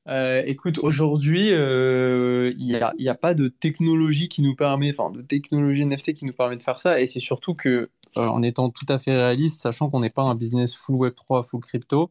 [0.09, 5.85] Écoute, aujourd'hui, il n'y a, a, pas de technologie qui nous permet, enfin, de technologie
[5.85, 7.01] NFT qui nous permet de faire ça.
[7.01, 10.35] Et c'est surtout que, en étant tout à fait réaliste, sachant qu'on n'est pas un
[10.35, 12.11] business full Web3, full crypto,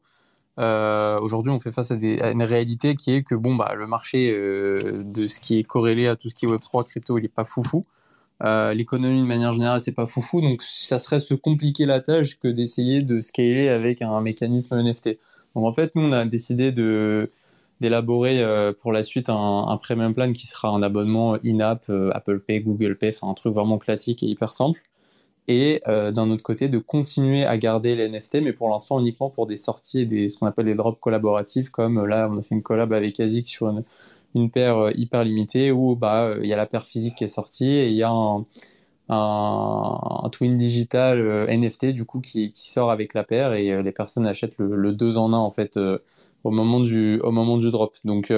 [0.59, 4.31] euh, Aujourd'hui, on fait face à, une réalité qui est que bon, bah, le marché
[4.33, 7.27] euh, de ce qui est corrélé à tout ce qui est Web3, crypto, il n'est
[7.27, 7.85] pas foufou.
[8.43, 10.41] Euh, L'économie, de manière générale, c'est pas foufou.
[10.41, 15.17] Donc, ça serait se compliquer la tâche que d'essayer de scaler avec un mécanisme NFT.
[15.55, 17.31] Donc, en fait, nous, on a décidé de
[17.81, 22.39] d'élaborer euh, pour la suite un, premium plan qui sera un abonnement in-app, euh, Apple
[22.39, 24.81] Pay, Google Pay, enfin un truc vraiment classique et hyper simple.
[25.47, 29.29] Et euh, d'un autre côté de continuer à garder les NFT, mais pour l'instant uniquement
[29.29, 32.41] pour des sorties des, ce qu'on appelle des drops collaboratifs, comme euh, là on a
[32.41, 33.83] fait une collab avec ASIC sur une,
[34.33, 37.27] une paire euh, hyper limitée où bah il y a la paire physique qui est
[37.27, 38.43] sortie et il y a un,
[39.09, 44.57] un, twin digital NFT du coup qui, sort avec la paire et les personnes achètent
[44.57, 45.79] le, le 2 en 1 en fait
[46.43, 47.95] au moment du au moment du drop.
[48.03, 48.33] Donc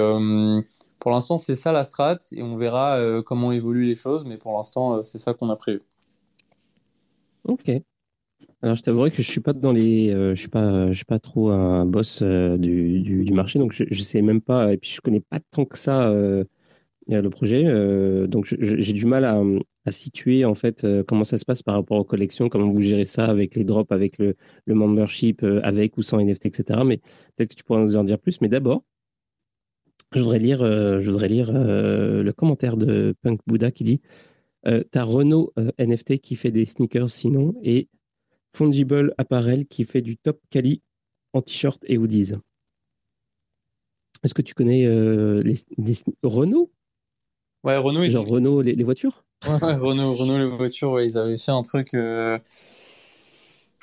[0.98, 4.52] pour l'instant c'est ça la strat et on verra comment évoluent les choses, mais pour
[4.56, 5.82] l'instant c'est ça qu'on a prévu.
[7.44, 7.70] Ok.
[8.60, 11.04] Alors, je t'avouerai que je suis pas dans les, euh, je suis pas, je suis
[11.04, 14.76] pas trop un boss euh, du, du, marché, donc je, je sais même pas, et
[14.76, 16.44] puis je connais pas tant que ça euh,
[17.06, 17.64] le projet,
[18.28, 19.40] donc j'ai du mal à,
[19.88, 23.04] à, situer en fait comment ça se passe par rapport aux collections, comment vous gérez
[23.04, 26.80] ça avec les drops, avec le, le membership, avec ou sans NFT, etc.
[26.84, 26.98] Mais
[27.36, 28.40] peut-être que tu pourrais nous en dire plus.
[28.40, 28.84] Mais d'abord,
[30.14, 34.00] je voudrais lire, je voudrais lire le commentaire de Punk Buddha qui dit
[34.66, 37.88] euh, t'as Renault euh, NFT qui fait des sneakers sinon et
[38.52, 40.82] Fungible Apparel qui fait du top quali
[41.32, 42.32] en t-shirt et hoodies.
[44.24, 45.54] Est-ce que tu connais euh, les,
[46.22, 46.72] Renault?
[47.62, 48.04] Ouais, Renault.
[48.04, 49.24] Genre Renault les, voitures?
[49.42, 51.90] Renault, Renault les voitures, ils avaient fait un truc.
[51.92, 52.38] je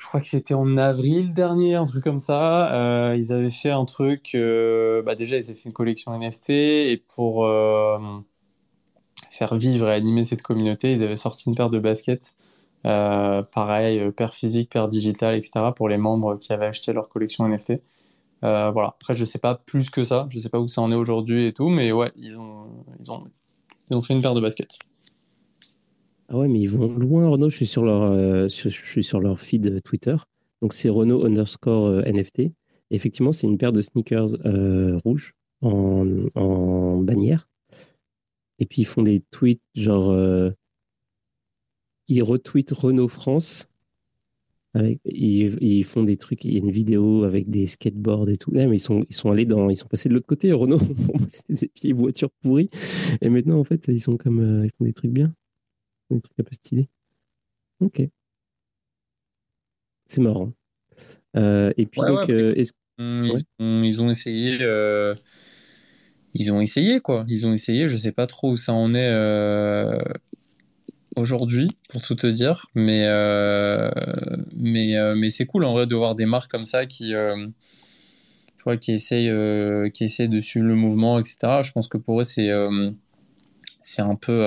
[0.06, 3.14] crois que c'était en avril dernier, un truc comme ça.
[3.16, 4.36] ils avaient fait un truc.
[5.04, 7.46] bah déjà, ils avaient fait une collection NFT et pour
[9.36, 12.34] faire vivre et animer cette communauté, ils avaient sorti une paire de baskets.
[12.86, 15.72] Euh, pareil, euh, paire physique, paire digitale, etc.
[15.74, 17.82] pour les membres qui avaient acheté leur collection NFT.
[18.44, 18.88] Euh, voilà.
[18.88, 20.26] Après, je sais pas plus que ça.
[20.30, 22.68] Je sais pas où ça en est aujourd'hui et tout, mais ouais, ils ont,
[23.00, 24.78] ils ont fait une paire de baskets.
[26.28, 27.50] Ah ouais, mais ils vont loin, Renault.
[27.50, 30.16] Je suis sur leur, je suis sur leur feed Twitter.
[30.62, 32.52] Donc c'est Renault underscore NFT.
[32.90, 34.36] effectivement, c'est une paire de sneakers
[35.04, 37.46] rouges en, en bannière
[38.58, 40.10] et puis ils font des tweets genre.
[40.10, 40.50] Euh,
[42.08, 43.68] ils retweetent Renault France.
[44.74, 46.44] Avec, ils, font des trucs.
[46.44, 48.50] Il y a une vidéo avec des skateboards et tout.
[48.52, 49.70] mais ils sont, ils sont allés dans.
[49.70, 50.52] Ils sont passés de l'autre côté.
[50.52, 50.78] Renault,
[51.28, 52.70] c'était des vieilles voitures pourries.
[53.22, 54.40] Et maintenant, en fait, ils sont comme.
[54.40, 55.34] Euh, ils font des trucs bien.
[56.10, 56.88] Des trucs un peu stylés.
[57.80, 58.02] Ok.
[60.06, 60.52] C'est marrant.
[61.36, 62.28] Euh, et puis, donc.
[62.28, 64.58] ils, ont essayé
[66.38, 67.24] ils ont essayé quoi.
[67.28, 67.88] Ils ont essayé.
[67.88, 69.98] Je sais pas trop où ça en est euh,
[71.16, 72.66] aujourd'hui, pour tout te dire.
[72.74, 73.90] Mais euh,
[74.54, 78.62] mais euh, mais c'est cool en vrai de voir des marques comme ça qui tu
[78.64, 79.32] vois qui essayent
[79.92, 81.62] qui essayent de suivre le mouvement, etc.
[81.62, 82.50] Je pense que pour eux c'est
[83.86, 84.44] c'est un peu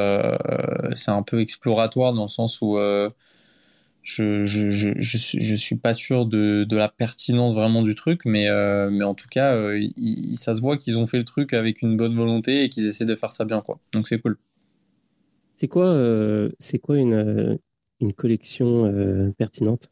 [0.96, 2.78] c'est un peu exploratoire dans le sens où
[4.02, 8.50] je, je, je, je, suis pas sûr de, de, la pertinence vraiment du truc, mais,
[8.50, 9.88] euh, mais en tout cas, euh,
[10.34, 13.06] ça se voit qu'ils ont fait le truc avec une bonne volonté et qu'ils essaient
[13.06, 13.80] de faire ça bien, quoi.
[13.94, 14.38] Donc c'est cool.
[15.56, 16.50] C'est quoi, euh,
[16.82, 17.60] quoi une,
[18.00, 19.92] une collection pertinente?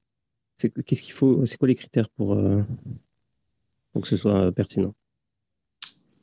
[0.57, 2.37] Qu'est-ce qu'il faut C'est quoi les critères pour,
[3.91, 4.95] pour que ce soit pertinent?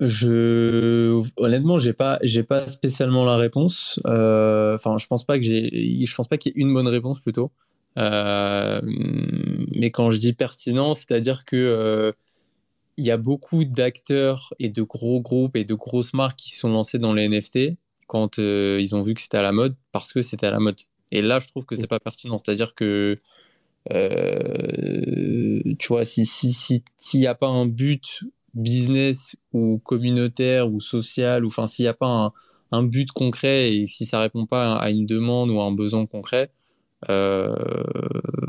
[0.00, 5.38] Honnêtement j'ai pas pas spécialement la réponse enfin je pense pas
[6.16, 7.52] pense pas qu'il y ait une bonne réponse plutôt
[7.96, 12.12] mais quand je dis pertinent c'est à dire que
[12.96, 16.68] il y a beaucoup d'acteurs et de gros groupes et de grosses marques qui sont
[16.68, 17.76] lancés dans les NFT
[18.06, 20.60] quand euh, ils ont vu que c'était à la mode parce que c'était à la
[20.60, 20.78] mode.
[21.10, 22.38] Et là, je trouve que c'est pas pertinent.
[22.38, 23.16] C'est-à-dire que,
[23.92, 28.24] euh, tu vois, s'il si, si, s'il n'y a pas un but
[28.54, 32.32] business ou communautaire ou social, ou enfin, s'il n'y a pas
[32.72, 36.06] un, but concret et si ça répond pas à une demande ou à un besoin
[36.06, 36.50] concret,
[37.08, 37.54] euh,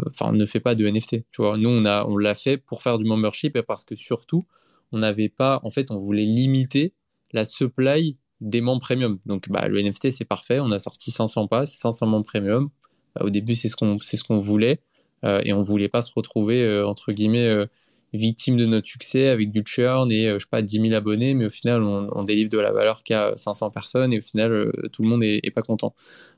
[0.10, 1.26] enfin, ne fait pas de NFT.
[1.32, 3.96] Tu vois, nous, on a, on l'a fait pour faire du membership et parce que
[3.96, 4.44] surtout,
[4.91, 6.94] on n'avait pas, en fait, on voulait limiter
[7.34, 9.20] la supply des membres premium.
[9.26, 10.60] Donc, bah, le NFT, c'est parfait.
[10.60, 12.70] On a sorti 500 passes, 500 membres premium.
[13.15, 14.80] Bah, au début, c'est ce qu'on, c'est ce qu'on voulait.
[15.24, 17.68] Euh, et on voulait pas se retrouver, euh, entre guillemets,
[18.15, 21.34] victime de notre succès avec du churn et, je sais pas, 10 000 abonnés.
[21.34, 25.04] Mais au final, on, délivre de la valeur qu'à 500 personnes et au final, tout
[25.04, 25.93] le monde est, pas content.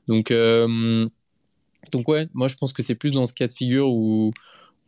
[0.06, 0.32] Donc,
[1.92, 4.32] donc ouais, moi je pense que c'est plus dans ce cas de figure où,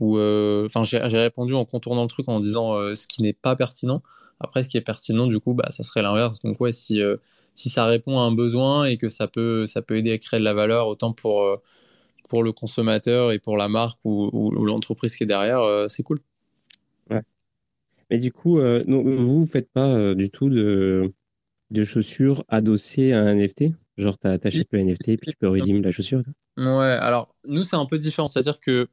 [0.03, 3.57] euh, enfin j'ai répondu en contournant le truc en disant euh, ce qui n'est pas
[3.57, 4.03] pertinent.
[4.40, 6.40] Après, ce qui est pertinent, du coup, bah, ça serait l'inverse.
[6.42, 7.16] Donc ouais, si, euh,
[7.55, 10.40] si ça répond à un besoin et que ça peut, ça peut aider à créer
[10.40, 11.44] de la valeur, autant pour,
[12.29, 16.20] pour le consommateur et pour la marque ou, l'entreprise qui est derrière, c'est cool.
[18.11, 21.12] Mais du coup, vous ne faites pas du tout de,
[21.70, 25.49] de chaussures adossées à un NFT Genre, tu achètes le NFT et puis tu peux
[25.49, 26.23] redeem la chaussure
[26.57, 28.27] Ouais, alors nous, c'est un peu différent.
[28.27, 28.88] C'est-à-dire que.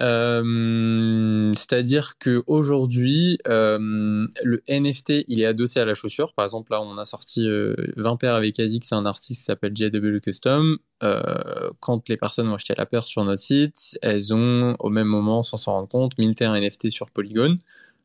[0.00, 6.34] Euh, c'est-à-dire que aujourd'hui, euh, le NFT, il est adossé à la chaussure.
[6.34, 9.44] Par exemple, là, on a sorti 20 euh, paires avec Azik, c'est un artiste qui
[9.44, 10.78] s'appelle JW Custom.
[11.80, 15.42] quand les personnes ont acheté la paire sur notre site, elles ont au même moment,
[15.42, 17.56] sans s'en rendre compte, minté un NFT sur Polygon.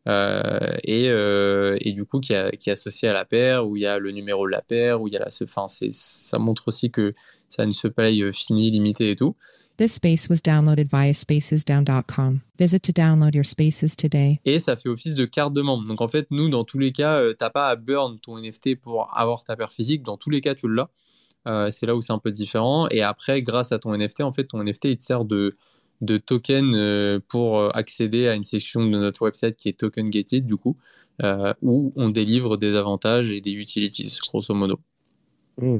[0.08, 0.50] Euh,
[0.84, 3.84] et, euh, et, du coup qui, a, qui, est associé à la paire, où il
[3.84, 5.28] y a le numéro de la paire, où il y a la...
[5.44, 7.14] Enfin, ça montre aussi que
[7.50, 9.36] ça ne se paye euh, fini, limité et tout.
[9.78, 12.42] This space was downloaded via spacesdown.com.
[12.58, 14.40] Visit to download your spaces today.
[14.46, 15.88] Et ça fait office de carte de membre.
[15.88, 18.80] Donc en fait, nous, dans tous les cas, euh, t'as pas à burn ton NFT
[18.80, 20.04] pour avoir ta paire physique.
[20.04, 20.90] Dans tous les cas, tu l'as.
[21.48, 22.88] Euh, c'est là où c'est un peu différent.
[22.90, 25.56] Et après, grâce à ton NFT, en fait, ton NFT, il te sert de,
[26.02, 30.10] de tokens euh, pour euh, accéder à une section de notre website qui est token
[30.10, 30.78] gated du coup,
[31.24, 34.80] euh, où on délivre des avantages et des utilities, grosso modo.
[35.58, 35.80] Hmm.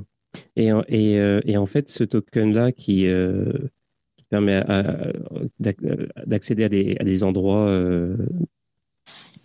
[0.56, 3.06] Et, et, et, en fait, ce token-là qui,
[4.16, 4.64] qui, permet
[5.60, 7.68] d'accéder à des, à des endroits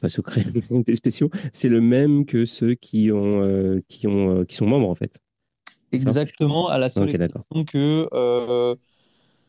[0.00, 0.44] pas secrets,
[0.86, 4.94] mais spéciaux, c'est le même que ceux qui, ont, qui, ont, qui sont membres en
[4.94, 5.18] fait.
[5.90, 7.18] Exactement, à la seule okay,
[7.66, 8.76] que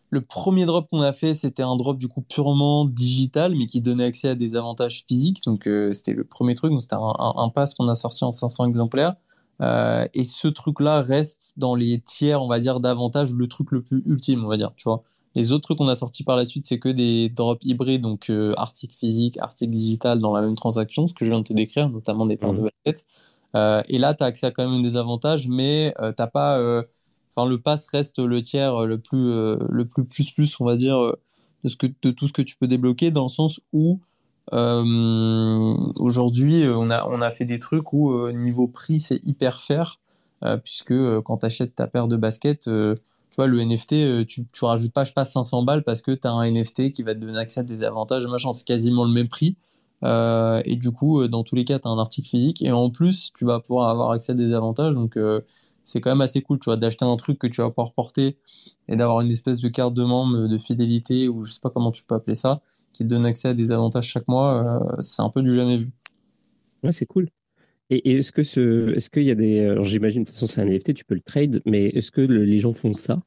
[0.09, 3.81] le premier drop qu'on a fait, c'était un drop du coup purement digital, mais qui
[3.81, 5.43] donnait accès à des avantages physiques.
[5.45, 6.71] Donc euh, c'était le premier truc.
[6.79, 9.15] c'était un, un, pass qu'on a sorti en 500 exemplaires.
[9.61, 13.81] Euh, et ce truc-là reste dans les tiers, on va dire, d'avantages, le truc le
[13.81, 14.71] plus ultime, on va dire.
[14.77, 15.03] Tu vois.
[15.35, 18.29] Les autres trucs qu'on a sortis par la suite, c'est que des drops hybrides, donc
[18.29, 21.53] euh, articles physiques, articles digital dans la même transaction, ce que je viens de te
[21.53, 22.69] décrire, notamment des paires de mmh.
[22.85, 23.05] baskets.
[23.89, 26.83] et là, tu as accès à quand même des avantages, mais t'as pas
[27.45, 30.75] le pass reste le tiers euh, le plus, euh, le plus plus plus, on va
[30.75, 31.19] dire, euh,
[31.63, 33.99] de, tout ce que tu peux débloquer, dans le sens où
[35.99, 39.99] aujourd'hui, on a, fait des trucs où niveau prix, c'est hyper fair,
[40.63, 44.93] puisque quand tu achètes ta paire de baskets, tu vois, le NFT, tu, tu rajoutes
[44.93, 47.37] pas, je pas, 500 balles parce que tu as un NFT qui va te donner
[47.37, 49.57] accès à des avantages, machin, c'est quasiment le même prix.
[50.05, 53.33] et du coup, dans tous les cas, tu as un article physique et en plus,
[53.37, 54.93] tu vas pouvoir avoir accès à des avantages.
[54.93, 55.17] Donc,
[55.87, 58.37] c'est quand même assez cool, tu vois, d'acheter un truc que tu vas pouvoir porter
[58.89, 61.91] et d'avoir une espèce de carte de membre de fidélité ou je sais pas comment
[61.91, 64.81] tu peux appeler ça, qui te donne accès à des avantages chaque mois.
[64.81, 65.89] Euh, c'est un peu du jamais vu.
[66.83, 67.29] Ouais, c'est cool.
[67.89, 70.65] Et, est-ce que ce, est-ce qu'il y a des, j'imagine de toute façon c'est un
[70.65, 73.17] NFT, tu peux le trade, mais est-ce que les gens font ça?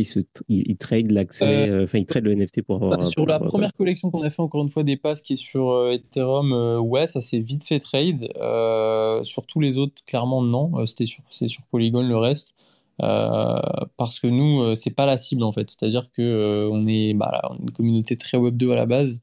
[0.00, 2.98] Ils, se, trade l'accès, euh, euh, enfin ils trade le NFT pour avoir.
[2.98, 5.42] Bah, sur la première collection qu'on a fait encore une fois des passes qui est
[5.42, 8.28] sur euh, Ethereum, ouais, ça s'est vite fait trade.
[9.24, 10.84] sur tous les autres, clairement non.
[10.86, 12.54] C'était sur, c'est sur Polygon le reste.
[12.98, 15.70] parce que nous, c'est pas la cible en fait.
[15.70, 19.20] C'est-à-dire que on est bah, une communauté très Web 2 à la base.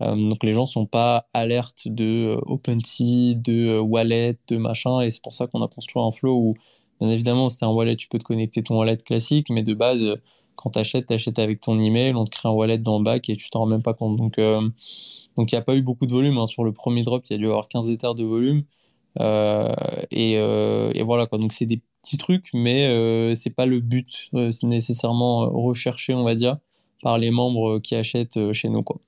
[0.00, 5.34] donc les gens sont pas alertes de OpenSea, de wallet, de machin, et c'est pour
[5.34, 6.54] ça qu'on a construit un flow où
[7.00, 10.18] Bien évidemment, c'est un wallet, tu peux te connecter ton wallet classique, mais de base,
[10.58, 13.04] quand tu achètes, tu achètes avec ton email, on te crée un wallet dans le
[13.04, 14.16] bac et tu t'en rends même pas compte.
[14.16, 14.60] Donc, euh,
[15.36, 16.36] donc il n'y a pas eu beaucoup de volume.
[16.36, 16.46] Hein.
[16.46, 18.64] Sur le premier drop, il y a dû avoir 15 Ethers de volume.
[19.20, 19.72] Euh,
[20.10, 21.38] et, euh, et, voilà, quoi.
[21.38, 24.28] Donc, c'est des petits trucs, mais c'est pas le but.
[24.64, 26.58] nécessairement recherché, on va dire,
[27.02, 29.00] par les membres qui achètent chez nous, quoi.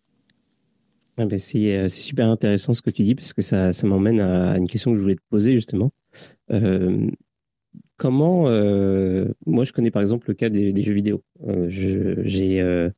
[1.37, 4.93] c'est super intéressant ce que tu dis parce que ça, ça m'emmène à une question
[4.93, 5.91] que je voulais te poser justement.
[8.01, 8.45] Comment,
[9.47, 11.23] moi je connais par exemple le cas des, jeux vidéo.
[11.69, 12.91] j'ai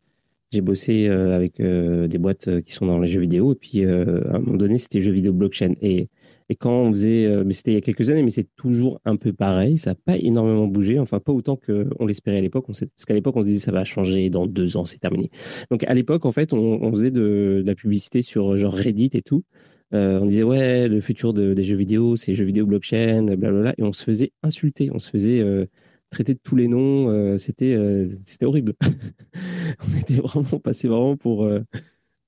[0.52, 3.52] j'ai bossé euh, avec euh, des boîtes euh, qui sont dans les jeux vidéo.
[3.52, 5.72] Et puis, à un moment donné, c'était jeux vidéo blockchain.
[5.80, 6.08] Et,
[6.50, 9.16] et quand on faisait, mais c'était il y a quelques années, mais c'est toujours un
[9.16, 9.78] peu pareil.
[9.78, 10.98] Ça n'a pas énormément bougé.
[10.98, 12.66] Enfin, pas autant qu'on l'espérait à l'époque.
[12.66, 15.30] Parce qu'à l'époque, on se disait ça va changer dans deux ans, c'est terminé.
[15.70, 19.44] Donc, à l'époque, en fait, on, faisait de, la publicité sur genre Reddit et tout.
[19.92, 23.74] On disait ouais, le futur des jeux vidéo, c'est jeux vidéo blockchain, blablabla.
[23.78, 24.90] Et on se faisait insulter.
[24.92, 25.68] On se faisait
[26.12, 27.08] traité de tous les noms.
[27.08, 28.74] Euh, c'était euh, c'était horrible.
[28.84, 31.60] on était vraiment passé vraiment pour euh,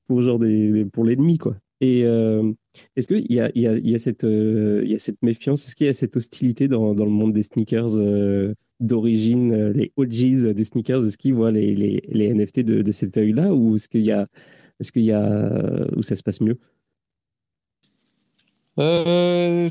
[0.08, 1.56] pour genre des, pour l'ennemi quoi.
[1.80, 2.00] Et
[2.96, 5.76] est-ce qu'il y a, il y, a, y, a cette, y a cette méfiance Est-ce
[5.76, 7.90] qu'il y a cette hostilité dans, dans le monde des sneakers
[8.80, 11.06] d'origine, les OGs des sneakers?
[11.06, 14.12] Est-ce qu'ils voient les, les, les, NFT de, de cet œil-là Ou est-ce qu'il y
[14.12, 14.26] a,
[14.80, 16.56] est-ce qu'il y a, où ça se passe mieux?
[18.78, 19.70] Euh,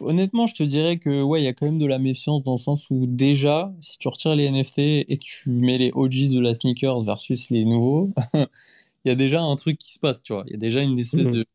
[0.00, 2.52] honnêtement, je te dirais que ouais, il y a quand même de la méfiance dans
[2.52, 6.34] le sens où déjà, si tu retires les NFT et que tu mets les OGs
[6.34, 8.48] de la sneakers versus les nouveaux, il
[9.06, 10.44] y a déjà un truc qui se passe, tu vois.
[10.46, 11.34] Il y a déjà une espèce mhm.
[11.34, 11.46] de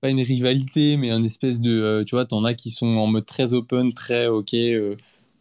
[0.00, 3.06] pas une rivalité, mais une espèce de euh, tu vois, t'en as qui sont en
[3.06, 4.96] mode très open, très ok, euh,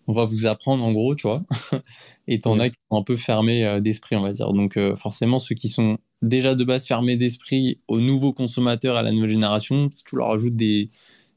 [0.07, 1.43] on va vous apprendre en gros, tu vois.
[2.27, 4.53] et t'en as qui sont un peu fermés d'esprit, on va dire.
[4.53, 9.11] Donc forcément, ceux qui sont déjà de base fermés d'esprit aux nouveaux consommateurs, à la
[9.11, 10.89] nouvelle génération, si tu leur ajoutes des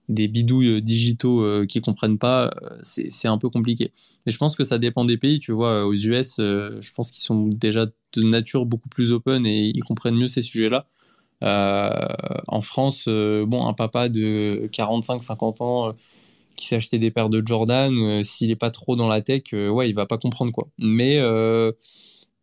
[0.09, 3.93] des bidouilles euh, digitaux euh, qui comprennent pas, euh, c'est un peu compliqué.
[4.27, 5.39] Et je pense que ça dépend des pays.
[5.39, 9.73] Tu vois, aux US, je pense qu'ils sont déjà de nature beaucoup plus open et
[9.75, 10.87] ils comprennent mieux ces sujets-là.
[11.43, 15.95] en France, bon, un papa de 45-50 ans
[16.57, 19.91] qui s'est acheté des paires de Jordan, s'il est pas trop dans la tech, ouais,
[19.91, 20.69] il va pas comprendre quoi.
[20.79, 21.21] Mais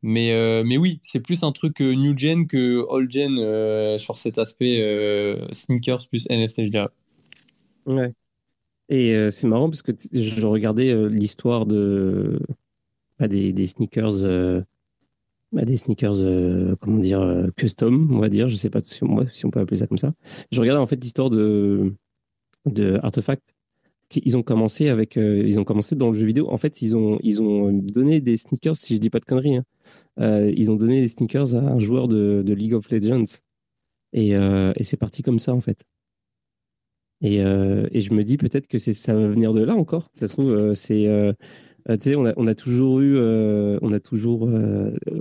[0.03, 4.77] mais, mais oui, c'est plus un truc new gen que old gen sur cet aspect
[5.51, 6.89] sneakers plus NFT, je dirais.
[7.85, 8.11] Ouais.
[8.89, 12.39] Et euh, c'est marrant parce que je regardais euh, l'histoire de
[13.19, 14.61] bah, des, sneakers, euh,
[15.51, 18.47] bah, des sneakers, comment dire, custom, on va dire.
[18.49, 20.13] Je sais pas si on, si on peut appeler ça comme ça.
[20.51, 21.93] Je regardais en fait l'histoire de
[22.65, 23.55] de Artefact.
[24.23, 26.51] Ils ont commencé avec, ils ont commencé dans le jeu vidéo.
[26.51, 29.57] En fait, ils ont ils ont donné des sneakers, si je dis pas de conneries.
[29.57, 30.51] Hein.
[30.55, 33.39] ils ont donné des sneakers à un joueur de, League of Legends.
[34.13, 34.35] Et,
[34.81, 35.85] c'est parti comme ça en fait.
[37.23, 40.09] Et, euh, je me dis peut-être que ça va venir de là encore.
[40.13, 41.33] Ça se trouve, euh, c'est euh,
[41.89, 44.49] tu sais, on a, toujours eu, on a toujours,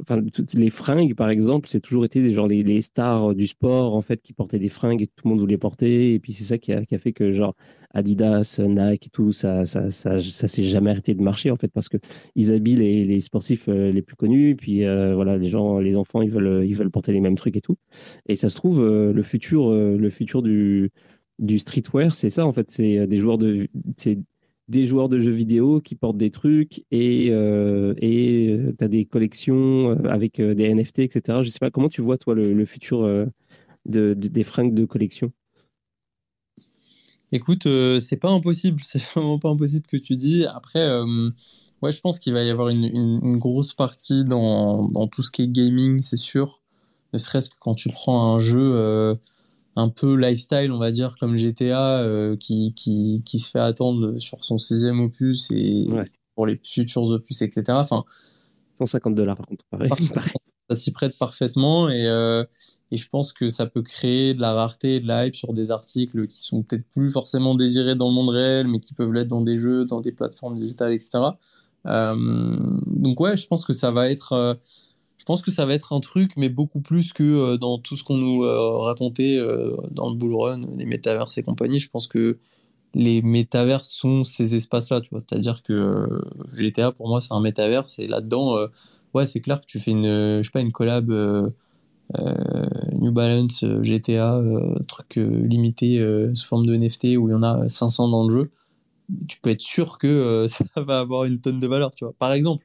[0.00, 0.22] enfin,
[0.54, 4.00] les fringues, par exemple, c'est toujours été des genre les, les, stars du sport en
[4.00, 6.14] fait qui portaient des fringues et tout le monde voulait porter.
[6.14, 7.56] Et puis c'est ça qui a, qui a, fait que genre
[7.94, 11.68] Adidas, Nike et tout, ça, ça, ça, ça s'est jamais arrêté de marcher en fait
[11.68, 11.98] parce que
[12.36, 14.50] ils habillent les, les sportifs les plus connus.
[14.50, 17.56] Et puis voilà, les gens, les enfants, ils veulent, ils veulent porter les mêmes trucs
[17.56, 17.76] et tout.
[18.26, 20.90] Et ça se trouve, le futur, le futur du
[21.38, 24.18] du streetwear, c'est ça en fait, c'est euh, des joueurs de c'est
[24.68, 28.88] des joueurs de jeux vidéo qui portent des trucs et euh, et euh, tu as
[28.88, 31.40] des collections avec des NFT etc.
[31.42, 33.02] Je sais pas comment tu vois toi le, futur
[33.86, 35.32] de, des fringues de collection?
[37.32, 37.66] Écoute,
[38.00, 40.44] c'est pas impossible, c'est vraiment pas impossible que tu dis.
[40.46, 40.86] Après,
[41.82, 45.30] ouais, je pense qu'il va y avoir une, une, grosse partie dans, dans, tout ce
[45.30, 46.60] qui est gaming, c'est sûr.
[47.12, 49.16] Ne serait-ce que quand tu prends un jeu
[49.76, 54.18] un peu lifestyle, on va dire, comme GTA, euh, qui, qui, qui, se fait attendre
[54.18, 55.88] sur son sixième opus et
[56.34, 57.64] pour les futurs opus, etc.
[57.70, 58.04] Enfin,
[58.74, 59.90] 150 dollars par contre, pareil.
[60.70, 62.44] Ça s'y prête parfaitement et, euh,
[62.92, 65.54] et je pense que ça peut créer de la rareté et de la hype sur
[65.54, 69.14] des articles qui sont peut-être plus forcément désirés dans le monde réel, mais qui peuvent
[69.14, 71.30] l'être dans des jeux, dans des plateformes digitales, etc.
[71.86, 72.14] Euh,
[72.86, 74.54] donc ouais, je pense que ça va être euh,
[75.16, 77.96] je pense que ça va être un truc, mais beaucoup plus que euh, dans tout
[77.96, 79.40] ce qu'on nous racontait
[79.90, 81.80] dans le bull run, les métaverses et compagnie.
[81.80, 82.38] Je pense que
[82.92, 85.20] les métaverses sont ces espaces-là, tu vois.
[85.20, 88.66] C'est-à-dire que GTA, pour moi, c'est un métaverse, et là-dedans,
[89.14, 91.10] ouais, c'est clair que tu fais une, je sais pas, une collab
[92.94, 94.40] New Balance, GTA,
[94.86, 95.98] truc limité
[96.34, 98.50] sous forme de NFT où il y en a 500 dans le jeu.
[99.28, 102.14] Tu peux être sûr que ça va avoir une tonne de valeur, tu vois.
[102.18, 102.64] Par exemple,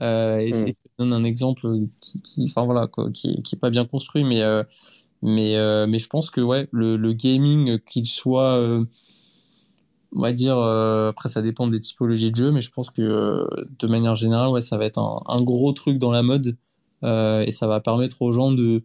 [0.00, 0.74] euh, et c'est, mm.
[0.84, 1.68] je donne un exemple
[2.00, 4.62] qui, qui enfin voilà, quoi, qui, qui est pas bien construit, mais euh,
[5.22, 8.58] mais euh, mais je pense que ouais, le, le gaming, qu'il soit,
[10.12, 13.46] on va dire, après ça dépend des typologies de jeux, mais je pense que
[13.78, 16.56] de manière générale, ouais, ça va être un, un gros truc dans la mode
[17.04, 18.82] et ça va permettre aux gens de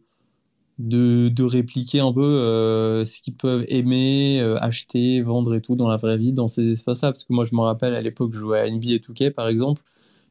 [0.80, 5.97] de, de répliquer un peu ce qu'ils peuvent aimer, acheter, vendre et tout dans la
[5.97, 7.11] vraie vie, dans ces espaces-là.
[7.11, 9.82] Parce que moi, je me rappelle à l'époque, je jouais à NBA 2K par exemple,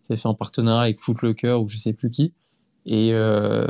[0.03, 2.32] ça fait un partenariat avec Footlocker ou je sais plus qui.
[2.86, 3.66] et euh,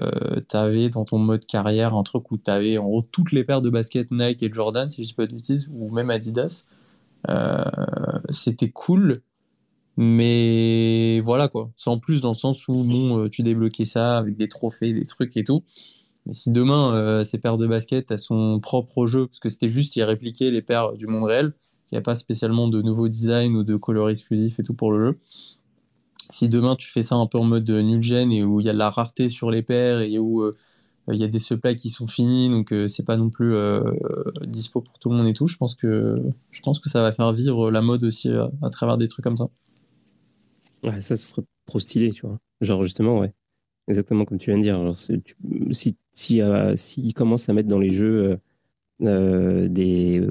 [0.48, 3.44] tu avais dans ton mode carrière un truc où tu avais en gros toutes les
[3.44, 6.66] paires de baskets Nike et Jordan, si je dis pas de bêtises, ou même Adidas.
[7.28, 7.64] Euh,
[8.30, 9.18] c'était cool,
[9.98, 11.70] mais voilà quoi.
[11.76, 14.94] C'est en plus dans le sens où non, euh, tu débloquais ça avec des trophées,
[14.94, 15.64] des trucs et tout.
[16.26, 19.68] Mais si demain euh, ces paires de baskets elles son propre jeu, parce que c'était
[19.68, 21.52] juste y répliquer les paires du monde réel,
[21.90, 24.92] il n'y a pas spécialement de nouveaux designs ou de couleurs exclusifs et tout pour
[24.92, 25.18] le jeu
[26.30, 28.70] si demain tu fais ça un peu en mode new gen et où il y
[28.70, 30.56] a de la rareté sur les paires et où euh,
[31.10, 33.82] il y a des supplies qui sont finis, donc euh, c'est pas non plus euh,
[34.46, 35.46] dispo pour tout le monde et tout.
[35.46, 38.30] Je pense que je pense que ça va faire vivre la mode aussi
[38.62, 39.48] à travers des trucs comme ça.
[40.82, 42.38] Ça, ce serait trop stylé, tu vois.
[42.60, 43.32] Genre justement, ouais,
[43.88, 44.96] exactement comme tu viens de dire.
[45.72, 46.42] si si
[46.74, 48.38] s'ils commencent à mettre dans les jeux
[49.00, 50.28] des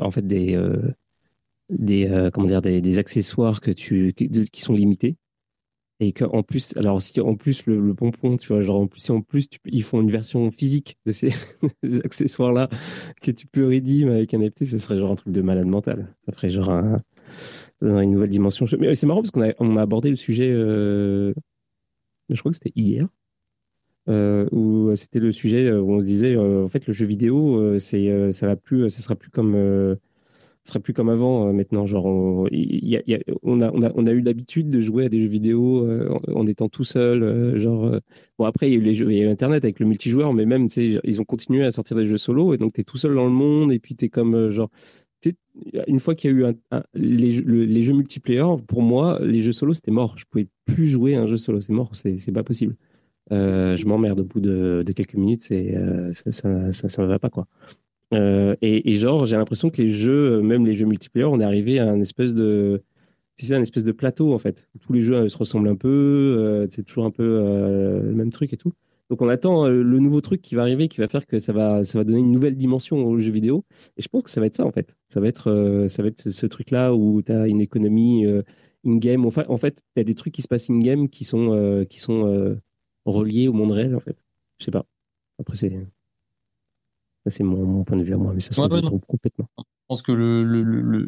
[0.00, 0.56] en fait des
[2.06, 5.16] euh, comment dire des, accessoires que tu qui sont limités
[6.00, 9.00] et qu'en plus alors si en plus le, le, pompon tu vois genre en plus
[9.00, 11.32] si en plus ils font une version physique de ces,
[12.04, 12.68] accessoires là
[13.22, 16.14] que tu peux redeem avec un NFT ce serait genre un truc de malade mental
[16.26, 17.02] ça ferait genre un,
[17.80, 21.34] une nouvelle dimension mais c'est marrant parce qu'on a, on a abordé le sujet euh,
[22.30, 23.08] je crois que c'était hier
[24.08, 28.32] euh, où c'était le sujet où on se disait en fait le jeu vidéo c'est
[28.32, 29.54] ça va plus ce sera plus comme
[30.64, 31.86] ce serait plus comme avant euh, maintenant.
[31.86, 32.48] Genre, on, a,
[33.42, 36.70] on, a, on, a, eu l'habitude de jouer à des jeux vidéo euh, en, étant
[36.70, 37.22] tout seul.
[37.22, 38.00] Euh, genre,
[38.38, 41.64] bon, après, il y a eu Internet avec le multijoueur, mais même, ils ont continué
[41.64, 43.78] à sortir des jeux solo et donc tu es tout seul dans le monde et
[43.78, 44.70] puis tu es comme, genre,
[45.86, 46.54] une fois qu'il y a eu
[46.94, 50.16] les, les, jeux multiplayer, pour moi, les jeux solo, c'était mort.
[50.18, 52.76] Je pouvais plus jouer un jeu solo, c'est mort, c'est pas possible.
[53.30, 55.74] je m'emmerde au bout de, quelques minutes, c'est
[56.12, 57.46] ça, ça, ça, va pas quoi.
[58.14, 61.78] Euh, et, genre, j'ai l'impression que les jeux, même les jeux multiplayer, on est arrivé
[61.78, 62.82] à un espèce de,
[63.36, 64.68] c'est un espèce de plateau en fait.
[64.80, 67.24] Tous les jeux euh, se ressemblent un peu, euh, c'est toujours un peu
[68.02, 68.72] le même truc et tout.
[69.10, 71.84] Donc on attend le nouveau truc qui va arriver, qui va faire que ça va,
[71.84, 73.64] ça va donner une nouvelle dimension aux jeux vidéo.
[73.96, 74.96] Et je pense que ça va être ça en fait.
[75.08, 78.24] Ça va être, ça va être ce, truc-là où tu as une économie
[78.86, 79.26] in-game.
[79.26, 82.56] Enfin, en fait, tu as des trucs qui se passent in-game qui sont, qui sont
[83.04, 84.16] reliés au monde réel en fait.
[84.58, 84.86] Je sais pas.
[85.38, 85.86] Après c'est
[87.26, 89.48] c'est mon, point de vue à moi, mais ça se ouais, complètement.
[89.58, 91.06] Je pense que le, le, le,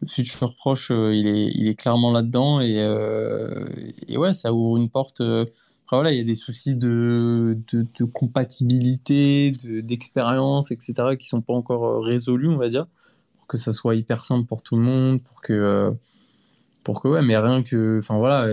[0.00, 3.66] le futur proche, euh, il, est, il est clairement là-dedans et, euh,
[4.08, 5.20] et ouais, ça ouvre une porte.
[5.20, 5.44] Euh,
[5.84, 11.42] après, voilà, il y a des soucis de, de, de compatibilité, d'expérience, etc., qui sont
[11.42, 12.86] pas encore résolus, on va dire,
[13.36, 15.94] pour que ça soit hyper simple pour tout le monde, pour que,
[16.82, 18.46] pour que ouais, mais rien que, enfin voilà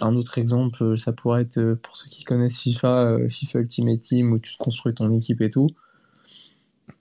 [0.00, 4.00] un autre exemple, ça pourrait être euh, pour ceux qui connaissent FIFA, euh, FIFA Ultimate
[4.00, 5.68] Team, où tu te construis ton équipe et tout.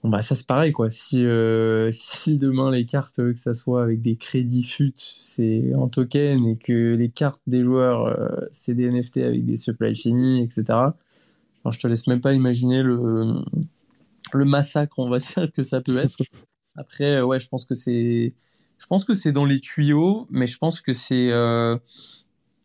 [0.04, 0.90] Bah ça c'est pareil quoi.
[0.90, 5.90] Si, euh, si demain les cartes, que ça soit avec des crédits FUT, c'est en
[5.90, 10.64] token et que les cartes des joueurs, c'est des NFT avec des supply finis, etc.
[11.64, 13.44] Alors, je te laisse même pas imaginer le,
[14.34, 16.18] le massacre, on va dire, que ça peut être.
[16.76, 18.34] Après, ouais, je pense que c'est,
[18.80, 21.30] je pense que c'est dans les tuyaux, mais je pense que c'est,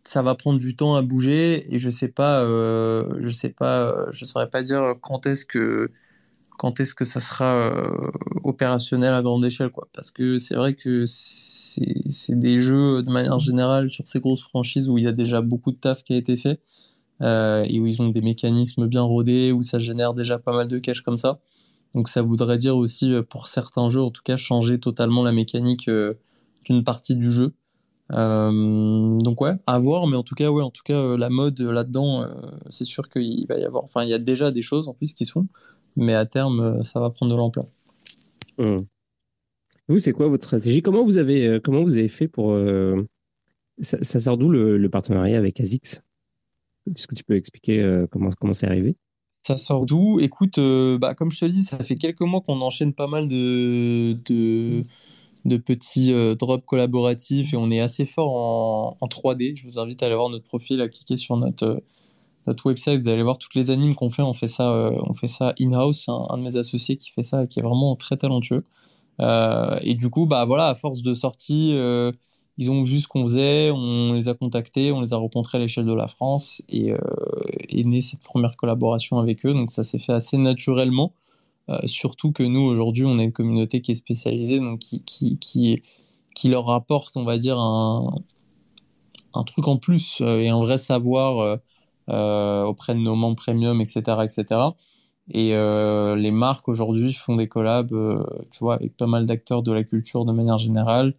[0.06, 3.90] ça va prendre du temps à bouger et je sais pas, euh, je sais pas,
[3.90, 5.90] euh, je saurais pas dire quand est-ce que
[6.58, 8.10] quand est-ce que ça sera euh,
[8.44, 9.88] opérationnel à grande échelle quoi.
[9.92, 14.88] Parce que c'est vrai que c'est des jeux de manière générale sur ces grosses franchises
[14.88, 16.60] où il y a déjà beaucoup de taf qui a été fait
[17.22, 20.78] et où ils ont des mécanismes bien rodés où ça génère déjà pas mal de
[20.78, 21.40] cash comme ça.
[21.94, 25.88] Donc ça voudrait dire aussi pour certains jeux en tout cas changer totalement la mécanique
[26.64, 27.54] d'une partie du jeu.
[28.12, 31.28] Euh, donc ouais, à voir, mais en tout cas, ouais, en tout cas, euh, la
[31.28, 32.26] mode euh, là-dedans,
[32.70, 33.84] c'est sûr qu'il va y avoir.
[33.84, 35.46] Enfin, il y a déjà des choses en plus qui sont,
[35.96, 37.66] mais à terme, ça va prendre de l'ampleur.
[38.58, 38.80] Mmh.
[39.88, 40.82] Vous, c'est quoi votre stratégie?
[40.82, 42.58] Comment vous avez, comment vous avez fait pour
[43.80, 46.02] ça, sort d'où le, partenariat avec ASICS?
[46.94, 48.96] Est-ce que tu peux expliquer comment comment c'est arrivé?
[49.42, 50.18] Ça sort d'où?
[50.18, 50.58] Écoute,
[50.98, 54.84] bah, comme je te dis, ça fait quelques mois qu'on enchaîne pas mal de, de,
[55.46, 59.56] de petits euh, drops collaboratifs et on est assez fort en, en, 3D.
[59.56, 61.80] Je vous invite à aller voir notre profil, à cliquer sur notre, euh,
[62.46, 63.02] notre website.
[63.02, 64.22] Vous allez voir toutes les animes qu'on fait.
[64.22, 66.04] On fait ça, euh, on fait ça in-house.
[66.06, 68.64] C'est un, de mes associés qui fait ça et qui est vraiment très talentueux.
[69.20, 71.78] et du coup, bah voilà, à force de sortie,
[72.58, 75.60] ils ont vu ce qu'on faisait, on les a contactés, on les a rencontrés à
[75.60, 76.92] l'échelle de la France et
[77.70, 79.54] est née cette première collaboration avec eux.
[79.54, 81.12] Donc ça s'est fait assez naturellement.
[81.68, 85.38] Euh, surtout que nous, aujourd'hui, on a une communauté qui est spécialisée, donc qui, qui,
[85.38, 85.82] qui,
[86.34, 88.14] qui leur apporte, on va dire, un,
[89.34, 91.56] un truc en plus euh, et un vrai savoir euh,
[92.08, 94.22] auprès de nos membres premium, etc.
[94.24, 94.60] etc.
[95.30, 97.92] Et les marques aujourd'hui font des collabs,
[98.50, 101.14] tu vois, avec pas mal d'acteurs de la culture de manière générale.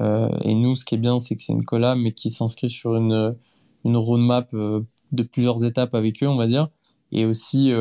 [0.00, 2.96] et nous, ce qui est bien, c'est que c'est une collab, mais qui s'inscrit sur
[2.96, 3.36] une,
[3.84, 6.68] une roadmap de plusieurs étapes avec eux, on va dire.
[7.12, 7.72] Et aussi,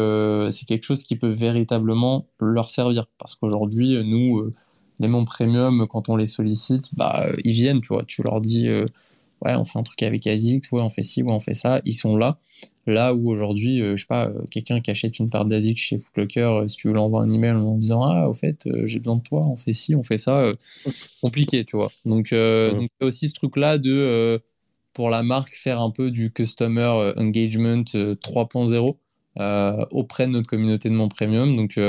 [0.49, 3.08] c'est quelque chose qui peut véritablement leur servir.
[3.18, 4.51] Parce qu'aujourd'hui, nous,
[4.99, 8.04] les membres premium, quand on les sollicite, bah, ils viennent, tu vois.
[8.06, 8.68] Tu leur dis,
[9.44, 11.82] ouais, on fait un truc avec ASICS, ouais, on fait ci, ouais, on fait ça.
[11.86, 12.39] Ils sont là.
[12.86, 16.76] Là où aujourd'hui, je sais pas, quelqu'un qui achète une part d'ASICS chez Footlocker, si
[16.76, 19.56] tu veux l'envoyer un email en disant, ah, au fait, j'ai besoin de toi, on
[19.56, 20.52] fait ci, on fait ça,
[21.22, 21.89] compliqué, tu vois.
[22.06, 24.41] Donc, donc il y a aussi ce truc-là de
[24.94, 30.32] pour la marque faire un peu du customer euh, engagement 3.0 euh, euh, auprès de
[30.32, 31.56] notre communauté de mon premium.
[31.56, 31.80] Donc,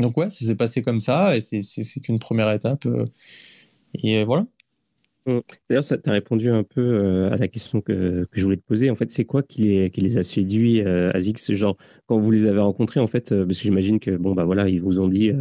[0.00, 2.86] donc ouais, ça s'est passé comme ça et c'est qu'une première étape.
[3.94, 4.46] et voilà.
[5.26, 5.38] Mmh.
[5.68, 8.90] D'ailleurs, ça t'a répondu un peu à la question que, je voulais te poser.
[8.90, 12.60] En fait, c'est quoi qui les, a séduits à Zix Genre, quand vous les avez
[12.60, 15.32] rencontrés, en fait, parce que j'imagine que, bon, bah voilà, ils vous ont dit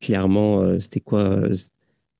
[0.00, 1.42] clairement, c'était quoi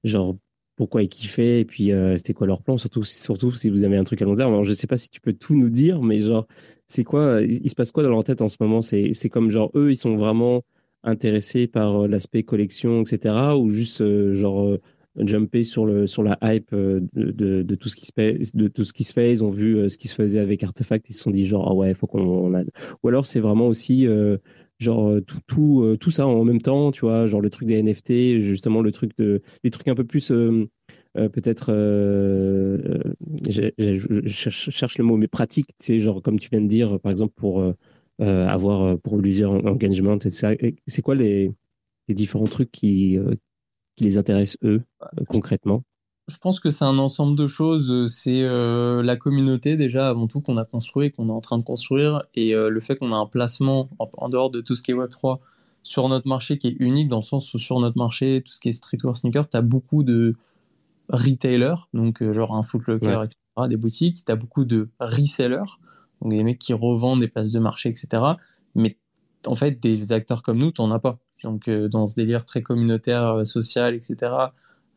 [0.04, 0.36] Genre,
[0.76, 2.78] pourquoi ils kiffaient et puis euh, c'était quoi leur plan?
[2.78, 5.20] Surtout si vous avez un truc à long terme alors je sais pas si tu
[5.20, 6.46] peux tout nous dire mais genre
[6.86, 8.82] c'est quoi il, se passe quoi dans leur tête en ce moment?
[8.82, 10.62] C'est comme genre eux ils sont vraiment
[11.04, 14.76] intéressés par euh, l'aspect collection etc ou juste euh, genre
[15.16, 17.02] jumper sur le sur la hype de,
[17.62, 19.30] de, tout ce qui se fait de tout ce qui se fait.
[19.32, 21.10] Ils ont vu ce qui se faisait avec Artefact.
[21.10, 22.64] Ils se sont dit genre ah ouais faut qu'on
[23.02, 24.06] ou alors c'est vraiment aussi
[24.78, 28.40] genre tout tout tout ça en même temps tu vois genre le truc des NFT
[28.40, 30.32] justement le truc de des trucs un peu plus
[31.14, 31.72] peut-être
[33.48, 37.34] je cherche, le mot mais pratique c'est genre comme tu viens de dire par exemple
[37.36, 37.62] pour
[38.18, 40.52] avoir pour l'user engagement et ça
[40.86, 41.52] c'est quoi les,
[42.08, 43.18] les différents trucs qui
[43.96, 44.82] qui les intéressent eux
[45.28, 45.82] concrètement
[46.28, 48.10] je pense que c'est un ensemble de choses.
[48.12, 51.62] C'est euh, la communauté déjà avant tout qu'on a construit, qu'on est en train de
[51.62, 54.92] construire, et euh, le fait qu'on a un placement en, dehors de tout ce qui
[54.92, 55.40] est Web 3
[55.82, 58.60] sur notre marché qui est unique dans le sens où sur notre marché, tout ce
[58.60, 60.36] qui est streetwear sneaker, tu as beaucoup de
[61.08, 63.36] retailers, donc euh, genre un Footlocker, etc.,
[63.68, 65.78] des boutiques, tu as beaucoup de resellers,
[66.20, 68.22] donc des mecs qui revendent des places de marché, etc.
[68.76, 68.96] Mais
[69.46, 71.18] en fait, des acteurs comme nous, tu n'en as pas.
[71.42, 74.30] Donc dans ce délire très communautaire, social, etc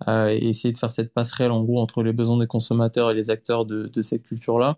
[0.08, 3.30] et essayer de faire cette passerelle en gros entre les besoins des consommateurs et les
[3.30, 4.78] acteurs de, cette culture-là.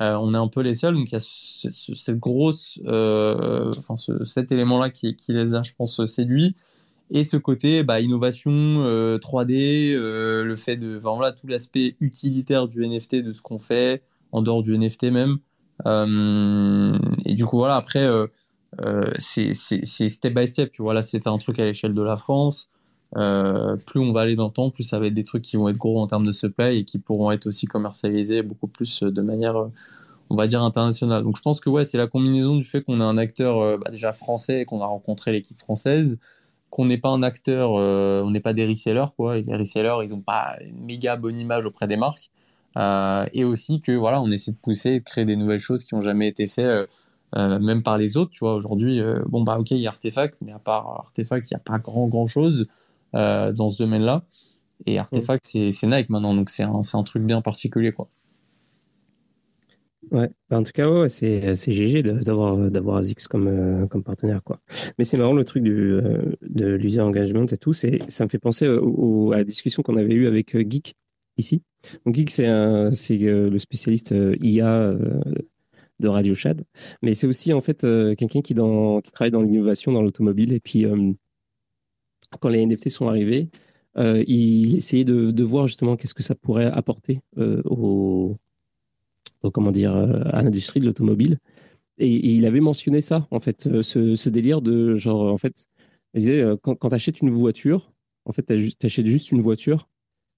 [0.00, 3.72] Euh, on est un peu les seuls, donc il y a cette grosse, euh,
[4.22, 6.54] cet élément-là qui, les a, je pense, séduits.
[7.10, 12.86] Et ce côté bah, innovation, 3D, euh, le fait de, voilà, tout l'aspect utilitaire du
[12.86, 15.38] NFT, de ce qu'on fait, en dehors du NFT même.
[15.86, 18.06] et du coup, voilà, après,
[19.18, 22.68] c'est step by step, tu vois, là, c'est un truc à l'échelle de la France.
[23.16, 25.56] Euh, plus on va aller dans le temps, plus ça va être des trucs qui
[25.56, 29.02] vont être gros en termes de supply et qui pourront être aussi commercialisés beaucoup plus
[29.02, 29.72] euh, de manière, euh,
[30.30, 31.22] on va dire, internationale.
[31.22, 33.90] Donc je pense que ouais, c'est la combinaison du fait qu'on a un acteur bah,
[33.90, 36.18] déjà français et qu'on a rencontré l'équipe française,
[36.70, 39.38] qu'on n'est pas un acteur, on n'est pas des resellers, quoi.
[39.38, 42.30] Les resellers, ils n'ont pas une méga bonne image auprès des marques.
[43.32, 46.02] et aussi que voilà, on essaie de pousser, de créer des nouvelles choses qui n'ont
[46.02, 46.88] jamais été faites.
[47.36, 50.52] Même par les autres, tu vois, aujourd'hui, bon, bah, ok, il y a Artefact, mais
[50.52, 52.66] à part Artefact, il n'y a pas grand, grand chose.
[53.14, 54.22] Euh, dans ce domaine-là.
[54.84, 57.90] Et Artefact, c'est Nike maintenant, donc c'est un, un, truc bien particulier.
[57.90, 58.08] Quoi.
[60.10, 64.60] Ouais, bah, en tout cas, ouais, c'est GG d'avoir Azix comme euh, comme partenaire quoi.
[64.98, 68.38] Mais c'est marrant le truc du euh, de l'user engagement et tout, ça me fait
[68.38, 70.94] penser au, à la discussion qu'on avait eue avec Geek
[71.38, 71.62] ici.
[72.04, 74.92] Donc Geek c'est le spécialiste IA
[76.00, 76.64] de Radio Shad,
[77.02, 77.82] mais c'est aussi en fait
[78.16, 80.86] quelqu'un qui travaille dans l'innovation dans l'automobile et puis
[82.40, 83.48] quand les NFT sont arrivés,
[83.96, 88.36] euh, il essayait de, voir justement qu'est-ce que ça pourrait apporter euh, au,
[89.52, 91.38] comment dire, euh, à l'industrie de l'automobile.
[91.98, 95.66] Et, il avait mentionné ça, en fait, euh, ce, ce, délire de genre, en fait,
[96.14, 97.92] il disait, quand, quand tu achètes une voiture,
[98.24, 99.88] en fait, tu achètes juste une voiture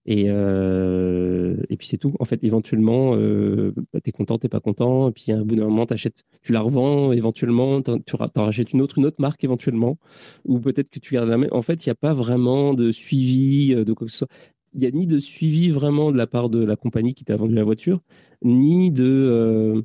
[0.07, 2.14] et, euh, et puis c'est tout.
[2.20, 5.11] En fait, éventuellement, euh, bah, t'es content, t'es pas content.
[5.11, 7.12] Et puis à un bout d'un moment, t'achètes, tu la revends.
[7.12, 9.98] Éventuellement, tu en rachètes une autre, une autre marque éventuellement,
[10.44, 11.51] ou peut-être que tu gardes la même.
[11.53, 14.28] En fait, il n'y a pas vraiment de suivi euh, de quoi que ce soit.
[14.74, 17.36] Il n'y a ni de suivi vraiment de la part de la compagnie qui t'a
[17.36, 18.01] vendu la voiture,
[18.42, 19.84] ni de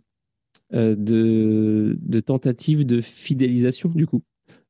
[0.74, 4.22] euh, de, de tentative de fidélisation du coup.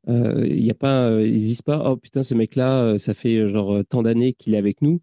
[0.08, 4.04] Il y a pas, ils disent pas, oh putain, ce mec-là, ça fait genre tant
[4.04, 5.02] d'années qu'il est avec nous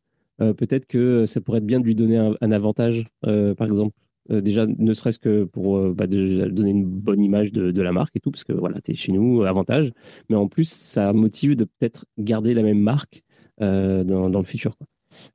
[0.53, 3.95] peut-être que ça pourrait être bien de lui donner un, avantage, euh, par exemple.
[4.31, 8.21] Euh, déjà, ne serait-ce que pour bah, donner une bonne image de, la marque et
[8.21, 9.93] tout, parce que voilà, tu es chez nous, avantage.
[10.29, 13.23] Mais en plus, ça motive de peut-être garder la même marque
[13.59, 14.77] dans, le futur.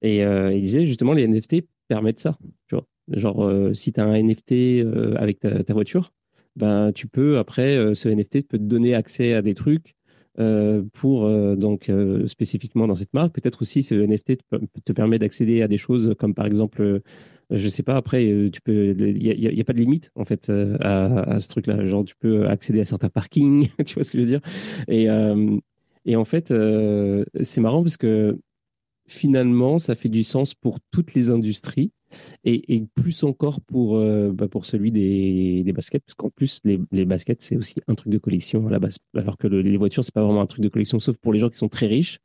[0.01, 2.37] Et il disait justement, les NFT permettent ça.
[3.09, 4.85] Genre, si tu as un NFT
[5.17, 6.11] avec ta, ta voiture,
[6.55, 9.96] ben, tu peux, après, ce NFT peut te donner accès à des trucs
[10.39, 13.33] euh, pour euh, donc euh, spécifiquement dans cette marque.
[13.33, 14.37] Peut-être aussi ce NFT
[14.85, 17.01] te, permet d'accéder à des choses comme par exemple
[17.49, 17.95] je sais pas.
[17.95, 20.49] Après, tu peux, il y, a, pas de limite en fait
[20.81, 21.85] à, ce truc-là.
[21.85, 24.41] Genre, tu peux accéder à certains parkings, tu vois ce que je veux dire?
[24.89, 25.07] Et
[26.05, 26.53] et en fait,
[27.41, 28.37] c'est marrant parce que
[29.07, 31.91] finalement, ça fait du sens pour toutes les industries
[32.43, 36.79] et, plus encore pour, euh, bah, pour celui des, des baskets, parce qu'en plus, les,
[36.91, 40.03] les baskets, c'est aussi un truc de collection à la base, alors que les voitures,
[40.03, 42.19] c'est pas vraiment un truc de collection, sauf pour les gens qui sont très riches.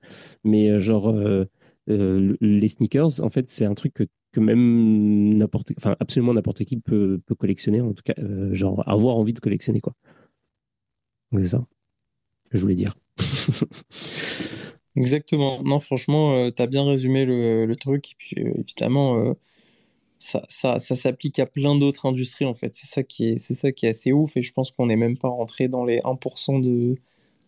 [0.44, 1.46] Mais euh, genre, euh,
[1.86, 4.06] les sneakers, en fait, c'est un truc que,
[4.40, 8.14] même n'importe, enfin, absolument n'importe qui peut, peut collectionner, en tout cas,
[8.52, 9.94] genre, avoir envie de collectionner, quoi.
[11.32, 11.64] C'est ça
[12.50, 12.94] que je voulais dire.
[14.96, 15.62] Exactement.
[15.62, 18.12] Non, franchement, tu as bien résumé le, le, truc.
[18.12, 19.34] Et puis, évidemment,
[20.22, 22.74] ça, ça, ça s'applique à plein d'autres industries en fait.
[22.76, 25.18] C'est ça qui est, ça qui est assez ouf et je pense qu'on n'est même
[25.18, 26.94] pas rentré dans les 1% de,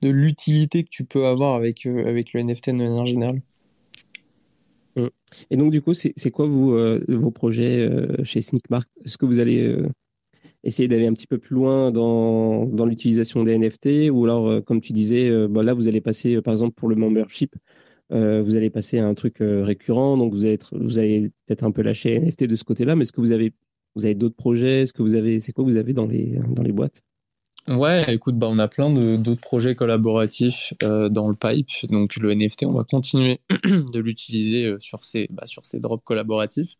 [0.02, 3.40] de l'utilité que tu peux avoir avec, euh, avec le NFT de manière générale.
[4.96, 5.06] Mmh.
[5.50, 8.90] Et donc du coup, c'est, quoi vous, euh, vos projets euh, chez Sneakmark?
[9.04, 9.76] Est-ce que vous allez
[10.64, 14.80] essayer d'aller un petit peu plus loin dans, dans l'utilisation des NFT ou alors, comme
[14.80, 17.54] tu disais, bah, là vous allez passer par exemple pour le membership
[18.12, 21.64] euh, vous allez passer à un truc euh, récurrent, donc vous allez, vous allez peut-être
[21.64, 23.52] un peu lâcher NFT de ce côté-là, mais est-ce que vous avez,
[23.94, 24.82] vous avez d'autres projets?
[24.82, 27.02] Est-ce que vous avez, c'est quoi vous avez dans les, dans les boîtes?
[27.66, 31.70] Ouais, écoute, bah, on a plein d'autres projets collaboratifs euh, dans le pipe.
[31.90, 36.74] Donc le NFT, on va continuer de l'utiliser sur ces, bah, sur ces drops collaboratifs.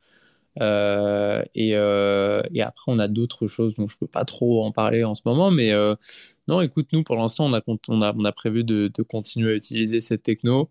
[0.61, 5.23] et, après, on a d'autres choses dont je peux pas trop en parler en ce
[5.25, 5.51] moment.
[5.51, 5.73] Mais
[6.49, 9.57] non, écoute, nous, pour l'instant, on a, on, a, on a prévu de, continuer à
[9.57, 10.69] utiliser cette techno.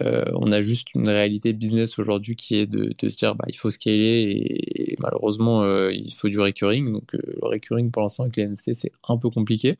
[0.00, 3.56] Euh, on a juste une réalité business aujourd'hui qui est de, se dire bah, il
[3.56, 6.92] faut scaler et, malheureusement euh, il faut du recurring.
[6.92, 9.78] Donc euh, le recurring pour l'instant avec les NFT c'est un peu compliqué.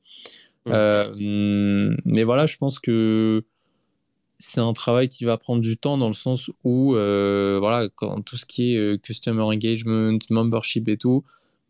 [0.67, 3.45] mais voilà, je pense que
[4.39, 8.37] c'est un travail qui va prendre du temps dans le sens où voilà, quand tout
[8.37, 11.25] ce qui est customer engagement, membership et tout,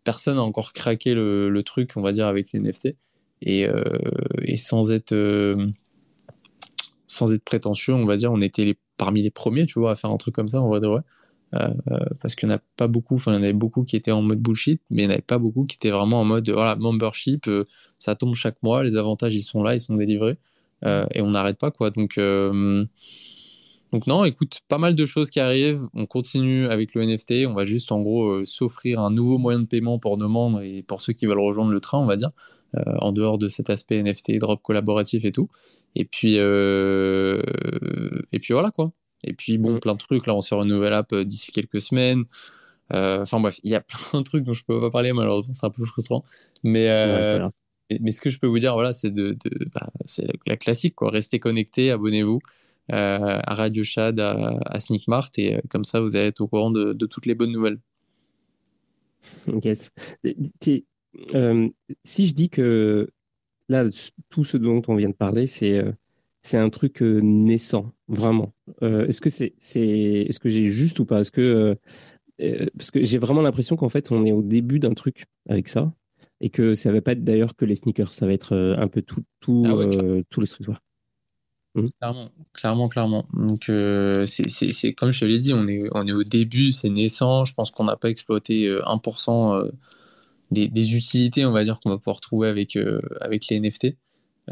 [0.04, 2.96] personne n'a encore craqué le, truc, on va dire, avec les NFT.
[3.42, 3.66] Et,
[4.44, 5.14] et sans être
[7.10, 10.10] sans être prétentieux, on va dire, on était parmi les premiers, tu vois, à faire
[10.10, 11.00] un truc comme ça, en vrai de vrai.
[11.56, 13.82] Euh, euh, parce qu'il n'y en a pas beaucoup, enfin, il y en avait beaucoup
[13.82, 16.20] qui étaient en mode bullshit, mais il n'y en avait pas beaucoup qui étaient vraiment
[16.20, 17.64] en mode, voilà, membership, euh,
[17.98, 20.38] ça tombe chaque mois, les avantages, ils sont là, ils sont délivrés,
[20.84, 21.90] et on n'arrête pas, quoi.
[21.90, 22.18] Donc,
[23.92, 27.54] donc, non, écoute, pas mal de choses qui arrivent, on continue avec le NFT, on
[27.54, 31.00] va juste, en gros, s'offrir un nouveau moyen de paiement pour nos membres et pour
[31.00, 32.30] ceux qui veulent rejoindre le train, on va dire.
[32.76, 35.48] Euh, en dehors de cet aspect NFT, drop collaboratif et tout.
[35.96, 37.42] Et puis, euh,
[38.30, 38.92] et puis voilà quoi.
[39.24, 39.80] Et puis bon, mm.
[39.80, 40.26] plein de trucs.
[40.26, 42.22] Là, on sort une nouvelle app euh, d'ici quelques semaines.
[42.92, 43.80] Enfin bref, il y a
[44.12, 46.24] plein de trucs dont je peux pas parler malheureusement, c'est un peu frustrant.
[46.62, 46.86] Mais
[48.00, 49.36] mais ce que je peux vous dire, voilà, c'est de,
[49.74, 51.10] bah, c'est la, classique quoi.
[51.10, 52.38] Restez connectés, abonnez-vous
[52.88, 56.92] à Radio Chad, à, à Sneakmart et comme ça vous allez être au courant de,
[56.92, 57.78] de toutes les bonnes nouvelles.
[59.64, 59.92] Yes.
[61.34, 61.68] Euh,
[62.04, 63.10] si je dis que
[63.68, 63.84] là,
[64.28, 65.92] tout ce dont on vient de parler, c'est euh,
[66.42, 68.52] c'est un truc euh, naissant, vraiment.
[68.80, 71.20] est-ce que c'est c'est est-ce que j'ai juste ou pas?
[71.20, 71.76] Est-ce que
[72.76, 75.92] parce que j'ai vraiment l'impression qu'en fait on est au début d'un truc avec ça
[76.40, 79.02] et que ça va pas être d'ailleurs que les sneakers, ça va être un peu
[79.02, 80.80] tout tout ah tout le streetwear.
[81.74, 81.86] Mmh.
[82.00, 83.26] Clairement, clairement, clairement.
[83.34, 83.64] Donc,
[84.26, 87.44] c'est comme je te l'ai dit, on est, on est au début, c'est naissant.
[87.44, 89.70] Je pense qu'on n'a pas exploité 1%
[90.50, 93.96] des, utilités, on va dire, qu'on va pouvoir trouver avec, euh, avec les NFT.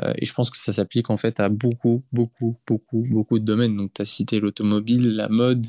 [0.02, 3.44] Euh, et je pense que ça s'applique en fait à beaucoup, beaucoup, beaucoup, beaucoup de
[3.44, 3.76] domaines.
[3.76, 5.66] Donc, tu as cité l'automobile, la mode,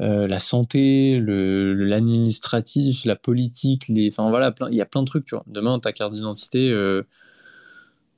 [0.00, 4.08] euh, la santé, l'administratif, la politique, les...
[4.08, 5.44] enfin voilà, il y a plein de trucs, tu vois.
[5.46, 6.72] Demain, ta carte d'identité,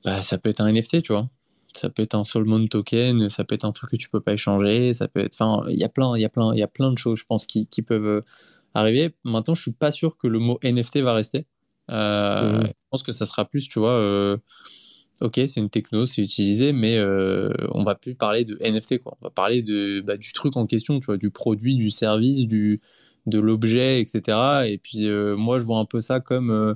[0.03, 1.29] bah, ça peut être un NFT, tu vois.
[1.75, 4.33] Ça peut être un Solomon token, ça peut être un truc que tu peux pas
[4.33, 6.63] échanger, ça peut être, enfin, il y a plein, il y a plein, il y
[6.63, 8.23] a plein de choses, je pense, qui, qui peuvent
[8.73, 9.15] arriver.
[9.23, 11.45] Maintenant, je suis pas sûr que le mot NFT va rester.
[11.91, 12.65] Euh, mmh.
[12.67, 14.37] Je pense que ça sera plus, tu vois, euh,
[15.21, 19.17] ok, c'est une techno, c'est utilisé, mais euh, on va plus parler de NFT, quoi.
[19.21, 22.47] On va parler de, bah, du truc en question, tu vois, du produit, du service,
[22.47, 22.81] du,
[23.25, 24.67] de l'objet, etc.
[24.67, 25.07] Et puis,
[25.37, 26.75] moi, je vois un peu ça comme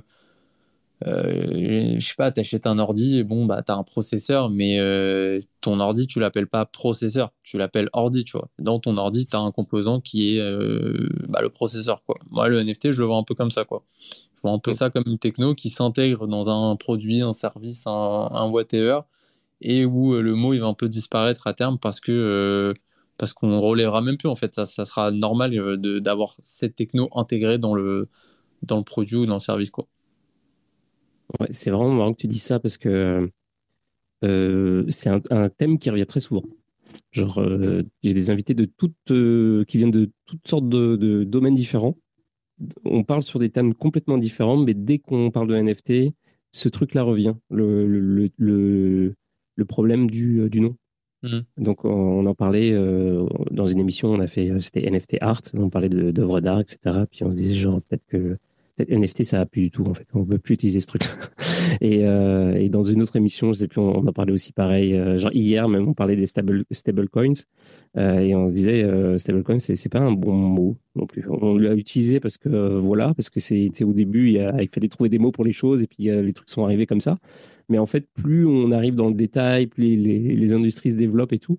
[1.06, 5.40] euh, je sais pas, t'achètes un ordi, et bon, bah, t'as un processeur, mais euh,
[5.62, 8.48] ton ordi, tu l'appelles pas processeur, tu l'appelles ordi, tu vois.
[8.58, 12.16] Dans ton ordi, t'as un composant qui est euh, bah, le processeur, quoi.
[12.30, 13.84] Moi, le NFT, je le vois un peu comme ça, quoi.
[14.36, 17.86] Je vois un peu ça comme une techno qui s'intègre dans un produit, un service,
[17.86, 19.00] un, un, whatever,
[19.62, 22.74] et où le mot, il va un peu disparaître à terme parce que
[23.18, 24.54] parce qu'on relèvera même plus, en fait.
[24.54, 28.08] Ça, ça sera normal d'avoir cette techno intégrée dans le,
[28.62, 29.86] dans le produit ou dans le service, quoi
[31.50, 33.30] c'est vraiment marrant que tu dis ça parce que
[34.24, 36.42] euh, c'est un, thème qui revient très souvent.
[37.12, 41.54] Genre, euh, j'ai des invités de toutes, euh, qui viennent de toutes sortes de, domaines
[41.54, 41.96] différents
[42.84, 46.12] on parle sur des thèmes complètement différents, mais dès qu'on parle de NFT,
[46.52, 49.14] ce truc-là revient, le, le, le,
[49.54, 50.76] le, problème du, du nom.
[51.22, 51.44] Mhm.
[51.56, 52.74] Donc, on, en parlait
[53.50, 57.04] dans une émission, on a fait, c'était NFT Art, on parlait d'œuvres d'art, etc.
[57.10, 58.36] Puis on se disait, genre, peut-être que
[58.88, 60.06] NFT, ça va plus du tout en fait.
[60.14, 61.02] On veut plus utiliser ce truc.
[61.80, 64.94] et, euh, et dans une autre émission, je sais plus, on, en parlait aussi pareil.
[64.94, 67.32] Euh, hier même, on parlait des stable stable coins
[67.96, 71.24] euh, et on se disait stable coins, c'est pas un bon mot non plus.
[71.28, 75.08] On l'a utilisé parce que voilà, parce que c'est au début il, a, fallait trouver
[75.08, 77.18] des mots pour les choses et puis les trucs sont arrivés comme ça.
[77.68, 81.38] Mais en fait, plus on arrive dans le détail, plus les, industries se développent et
[81.38, 81.58] tout,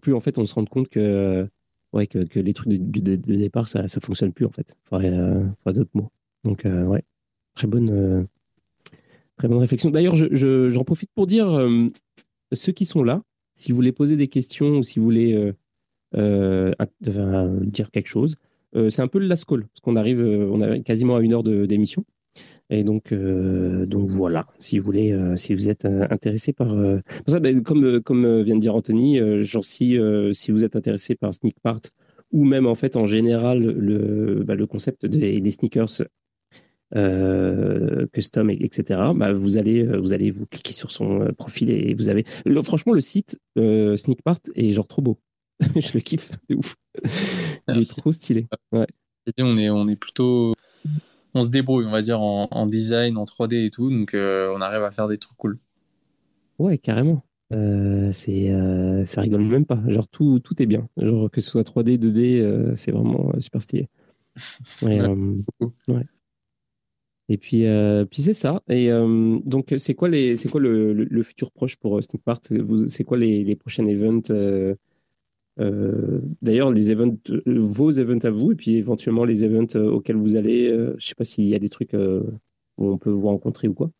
[0.00, 1.46] plus en fait on se rend compte que
[1.92, 4.76] ouais que, les trucs de, départ ça ça fonctionne plus en fait.
[4.84, 5.10] Il faudrait,
[5.62, 6.10] faudrait d'autres mots.
[6.44, 7.04] Donc, euh, ouais,
[7.54, 8.24] très bonne, euh,
[9.36, 9.90] très bonne réflexion.
[9.90, 11.88] D'ailleurs, j'en je, profite pour dire, euh,
[12.52, 13.22] ceux qui sont là,
[13.54, 15.52] si vous voulez poser des questions ou si vous voulez
[16.14, 18.36] dire quelque chose,
[18.88, 22.04] c'est un peu le last call, parce qu'on arrive, on quasiment à une heure d'émission.
[22.70, 26.74] Et donc, donc voilà, si vous voulez, si vous êtes intéressé par,
[27.26, 29.98] ça, comme comme vient de dire Anthony, genre si
[30.32, 31.80] si vous êtes intéressé par Sneak Part
[32.32, 36.02] ou même en fait en général le bah, le concept des, des sneakers
[36.96, 39.00] euh, custom, etc.
[39.14, 42.24] Bah, vous allez euh, vous allez vous cliquer sur son euh, profil et vous avez.
[42.64, 45.18] franchement, le site euh, Sneakpart est genre trop beau.
[45.76, 46.74] je le kiffe, de ouf.
[47.68, 48.46] Il est trop stylé.
[48.72, 48.86] Ouais.
[49.38, 50.54] On est on est plutôt
[51.34, 54.60] on se débrouille, on va dire en, en design, en 3D et tout, donc on
[54.60, 55.58] arrive à faire des trucs cool.
[56.58, 57.22] Ouais, carrément.
[57.52, 58.52] Euh, c'est
[59.04, 62.76] ça rigole même pas genre tout tout est bien genre que ce soit 3D 2D
[62.76, 63.88] c'est vraiment super stylé
[64.82, 65.00] ouais.
[67.30, 68.60] Et puis, euh, puis c'est ça.
[68.68, 72.40] Et euh, donc, c'est quoi, les, c'est quoi le, le, futur proche pour euh, Sneakpart
[72.88, 74.32] C'est quoi les, les prochains events
[76.42, 80.70] D'ailleurs, les events, vos events à vous, et puis éventuellement les events auxquels vous allez.
[80.98, 83.90] je sais pas s'il y a des trucs où on peut vous rencontrer ou quoi?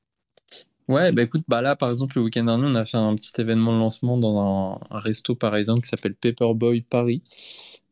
[0.91, 3.41] Ouais, bah écoute, bah là par exemple le week-end dernier, on a fait un petit
[3.41, 7.23] événement de lancement dans un, un resto parisien qui s'appelle Paperboy Paris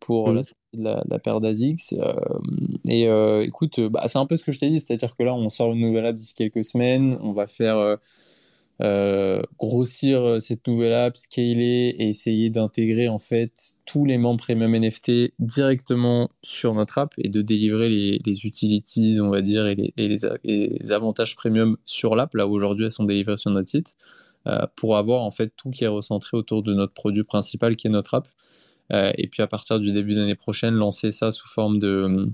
[0.01, 0.43] pour mmh.
[0.73, 1.93] la, la, paire d'Azix.
[1.93, 2.13] Euh,
[2.89, 5.33] et euh, écoute, bah, c'est un peu ce que je t'ai dit, c'est-à-dire que là,
[5.33, 7.95] on sort une nouvelle app d'ici quelques semaines, on va faire euh,
[8.81, 15.33] grossir cette nouvelle app, scaler et essayer d'intégrer en fait tous les membres premium NFT
[15.39, 21.35] directement sur notre app et de délivrer les, utilities, on va dire, et les, avantages
[21.35, 23.97] premium sur l'app, là où aujourd'hui elles sont délivrées sur notre site,
[24.77, 27.91] pour avoir en fait tout qui est recentré autour de notre produit principal qui est
[27.91, 28.29] notre app.
[28.93, 32.29] Euh, et puis à partir du début d'année prochaine, lancer ça sous forme de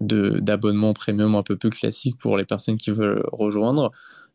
[0.00, 3.92] d'abonnement premium un peu plus classique pour les personnes qui veulent rejoindre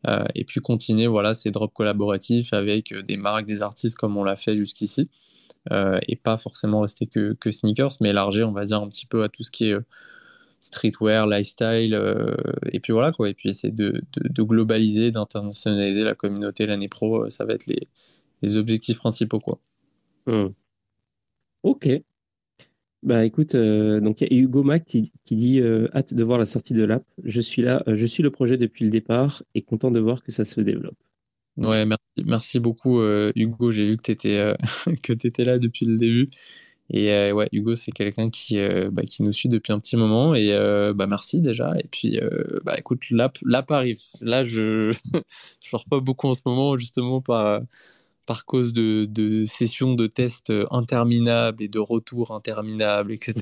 [0.08, 4.24] euh, et puis continuer voilà ces drops collaboratifs avec des marques des artistes comme on
[4.24, 5.08] l'a fait jusqu'ici
[5.72, 9.06] euh, et pas forcément rester que, que, sneakers mais élargir on va dire un petit
[9.06, 9.76] peu à tout ce qui est
[10.60, 11.98] streetwear lifestyle
[12.72, 17.28] et puis voilà quoi et puis essayer de, de, globaliser d'internationaliser la communauté l'année pro
[17.30, 17.88] ça va être les,
[18.42, 19.58] les objectifs principaux quoi
[20.26, 20.48] mmh.
[21.62, 21.88] Ok.
[23.02, 26.38] Bah écoute, euh, donc il y a Hugo Mac qui, dit euh, hâte de voir
[26.38, 27.02] la sortie de l'app.
[27.24, 30.22] Je suis là, euh, je suis le projet depuis le départ et content de voir
[30.22, 30.98] que ça se développe.
[31.56, 33.72] Ouais, merci, merci beaucoup Hugo.
[33.72, 34.44] J'ai vu que tu étais,
[35.44, 36.28] là depuis le début.
[36.92, 38.58] Et ouais, Hugo, c'est quelqu'un qui,
[38.92, 40.34] bah, qui nous suit depuis un petit moment.
[40.34, 40.54] Et
[40.94, 41.72] bah, merci déjà.
[41.78, 42.18] Et puis,
[42.64, 44.00] bah, écoute, l'app, l'app arrive.
[44.20, 45.20] Là, je ne
[45.60, 47.60] sors pas beaucoup en ce moment, justement, par
[48.30, 53.34] par cause de, de, sessions de tests interminables et de retours interminables, etc.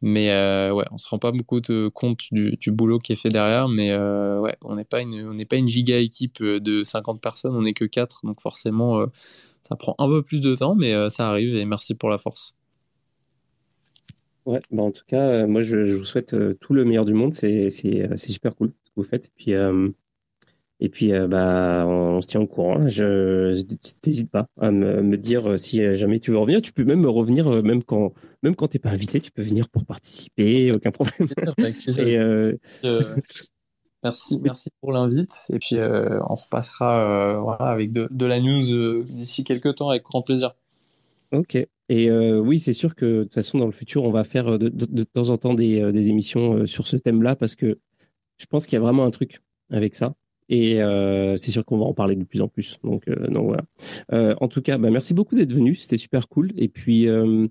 [0.00, 3.16] mais euh, ouais, on se rend pas beaucoup de compte du, du, boulot qui est
[3.16, 6.42] fait derrière, mais euh, ouais, on n'est pas une on n'est pas une giga équipe
[6.42, 9.06] de 50 personnes, on n'est que 4, donc forcément euh,
[9.68, 12.54] ça prend un peu plus de temps, mais ça arrive et merci pour la force.
[14.46, 17.34] Ouais, bah en tout cas, moi je, je, vous souhaite tout le meilleur du monde,
[17.34, 19.26] c'est super cool ce que vous faites.
[19.26, 19.52] Et puis
[20.78, 22.86] et puis, euh, bah, on, se tient au courant.
[22.88, 23.64] Je
[24.06, 26.60] n'hésite pas à me, me, dire euh, si jamais tu veux revenir.
[26.60, 28.12] Tu peux même revenir, euh, même quand,
[28.42, 31.28] même quand t'es pas invité, tu peux venir pour participer, aucun problème.
[31.98, 32.18] Et,
[34.04, 35.32] merci, merci pour l'invite.
[35.50, 40.20] Et puis, on repassera, voilà, avec de, de la news d'ici quelques temps avec grand
[40.20, 40.54] plaisir.
[41.32, 41.56] Ok.
[41.88, 44.68] Et oui, c'est sûr que de toute façon, dans le futur, on va faire de,
[44.68, 47.78] de, de temps en temps des, des émissions sur ce thème-là parce que
[48.36, 50.14] je pense qu'il y a vraiment un truc avec ça.
[50.48, 52.78] Et euh, c'est sûr qu'on va en parler de plus en plus.
[52.84, 53.64] Donc, euh, donc voilà.
[54.12, 55.74] Euh, en tout cas, bah, merci beaucoup d'être venu.
[55.74, 56.52] C'était super cool.
[56.56, 57.48] Et puis, euh,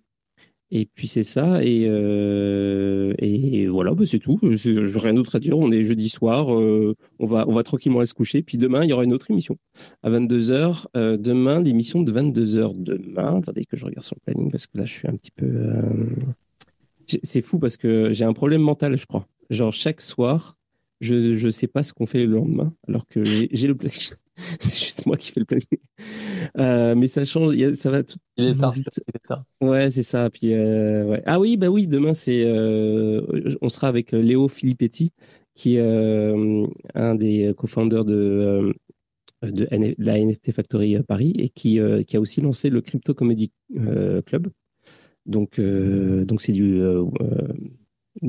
[0.72, 1.62] et puis c'est ça.
[1.62, 4.39] Et, euh, et voilà, bah, c'est tout.
[4.43, 5.58] Je n'ai rien d'autre à dire.
[5.58, 6.48] On est jeudi soir.
[6.48, 8.43] on va, on va tranquillement aller se coucher.
[8.43, 9.58] Puis demain, il y aura une autre émission
[10.02, 13.39] à 22 h demain, l'émission de 22 h demain.
[13.39, 15.52] Attendez que je regarde sur le planning parce que là, je suis un petit peu
[17.24, 19.28] C'est fou parce que j'ai un problème mental, je crois.
[19.50, 20.56] Genre, chaque soir,
[21.02, 24.16] je je sais pas ce qu'on fait le lendemain, alors que j'ai le planning.
[24.36, 25.66] c'est juste moi qui fais le planning.
[26.58, 28.18] Euh, mais ça change, ça va tout.
[28.38, 28.76] Il est tard.
[29.62, 30.30] Ouais, c'est ça.
[30.30, 31.24] Puis euh, ouais.
[31.26, 35.12] Ah oui, bah oui, demain c'est, euh, on sera avec Léo Filippetti,
[35.54, 36.36] qui est
[36.96, 38.74] un des co-founders de
[39.41, 39.68] de,
[40.00, 43.52] la NFT Factory Paris et qui qui a aussi lancé le Crypto Comedy
[44.26, 44.50] Club.
[45.26, 46.82] Donc donc c'est du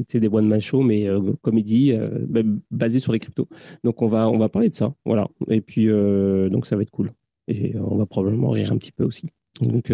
[0.08, 2.26] c'est des one man show mais euh, comédie euh,
[2.70, 3.48] basée sur les cryptos.
[3.84, 5.28] Donc on va on va parler de ça, voilà.
[5.48, 7.12] Et puis euh, donc ça va être cool.
[7.48, 9.28] Et on va probablement rire un petit peu aussi.
[9.60, 9.90] Donc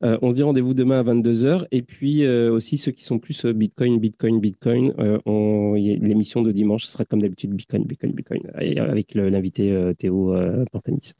[0.00, 4.00] on se dit rendez-vous demain à 22h et puis aussi ceux qui sont plus Bitcoin
[4.00, 4.92] Bitcoin Bitcoin
[5.76, 10.34] l'émission de dimanche sera comme d'habitude Bitcoin Bitcoin Bitcoin avec l'invité Théo
[10.72, 11.12] Portanis.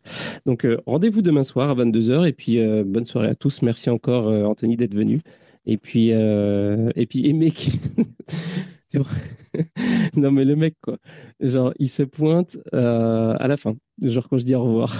[0.44, 3.62] Donc rendez-vous demain soir à 22h et puis bonne soirée à tous.
[3.62, 5.20] Merci encore Anthony d'être venu.
[5.64, 7.70] Et puis, euh, et puis, et mec,
[10.16, 10.98] non mais le mec quoi,
[11.40, 14.92] genre il se pointe euh, à la fin, genre quand je dis au revoir.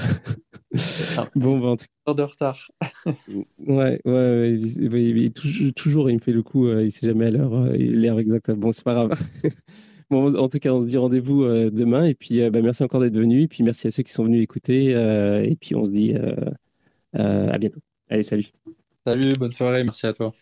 [1.35, 2.71] bon, ben, en de retard.
[3.67, 5.31] ouais, ouais, ouais
[5.75, 8.53] toujours, il me fait le coup, euh, il sait jamais à l'heure, l'heure exacte.
[8.53, 9.19] Bon, c'est pas grave.
[10.11, 13.17] bon, en tout cas, on se dit rendez-vous demain et puis bah, merci encore d'être
[13.17, 16.15] venu et puis merci à ceux qui sont venus écouter et puis on se dit
[17.15, 17.81] à bientôt.
[18.09, 18.47] Allez, salut.
[19.05, 20.33] Salut, bonne soirée, merci à toi.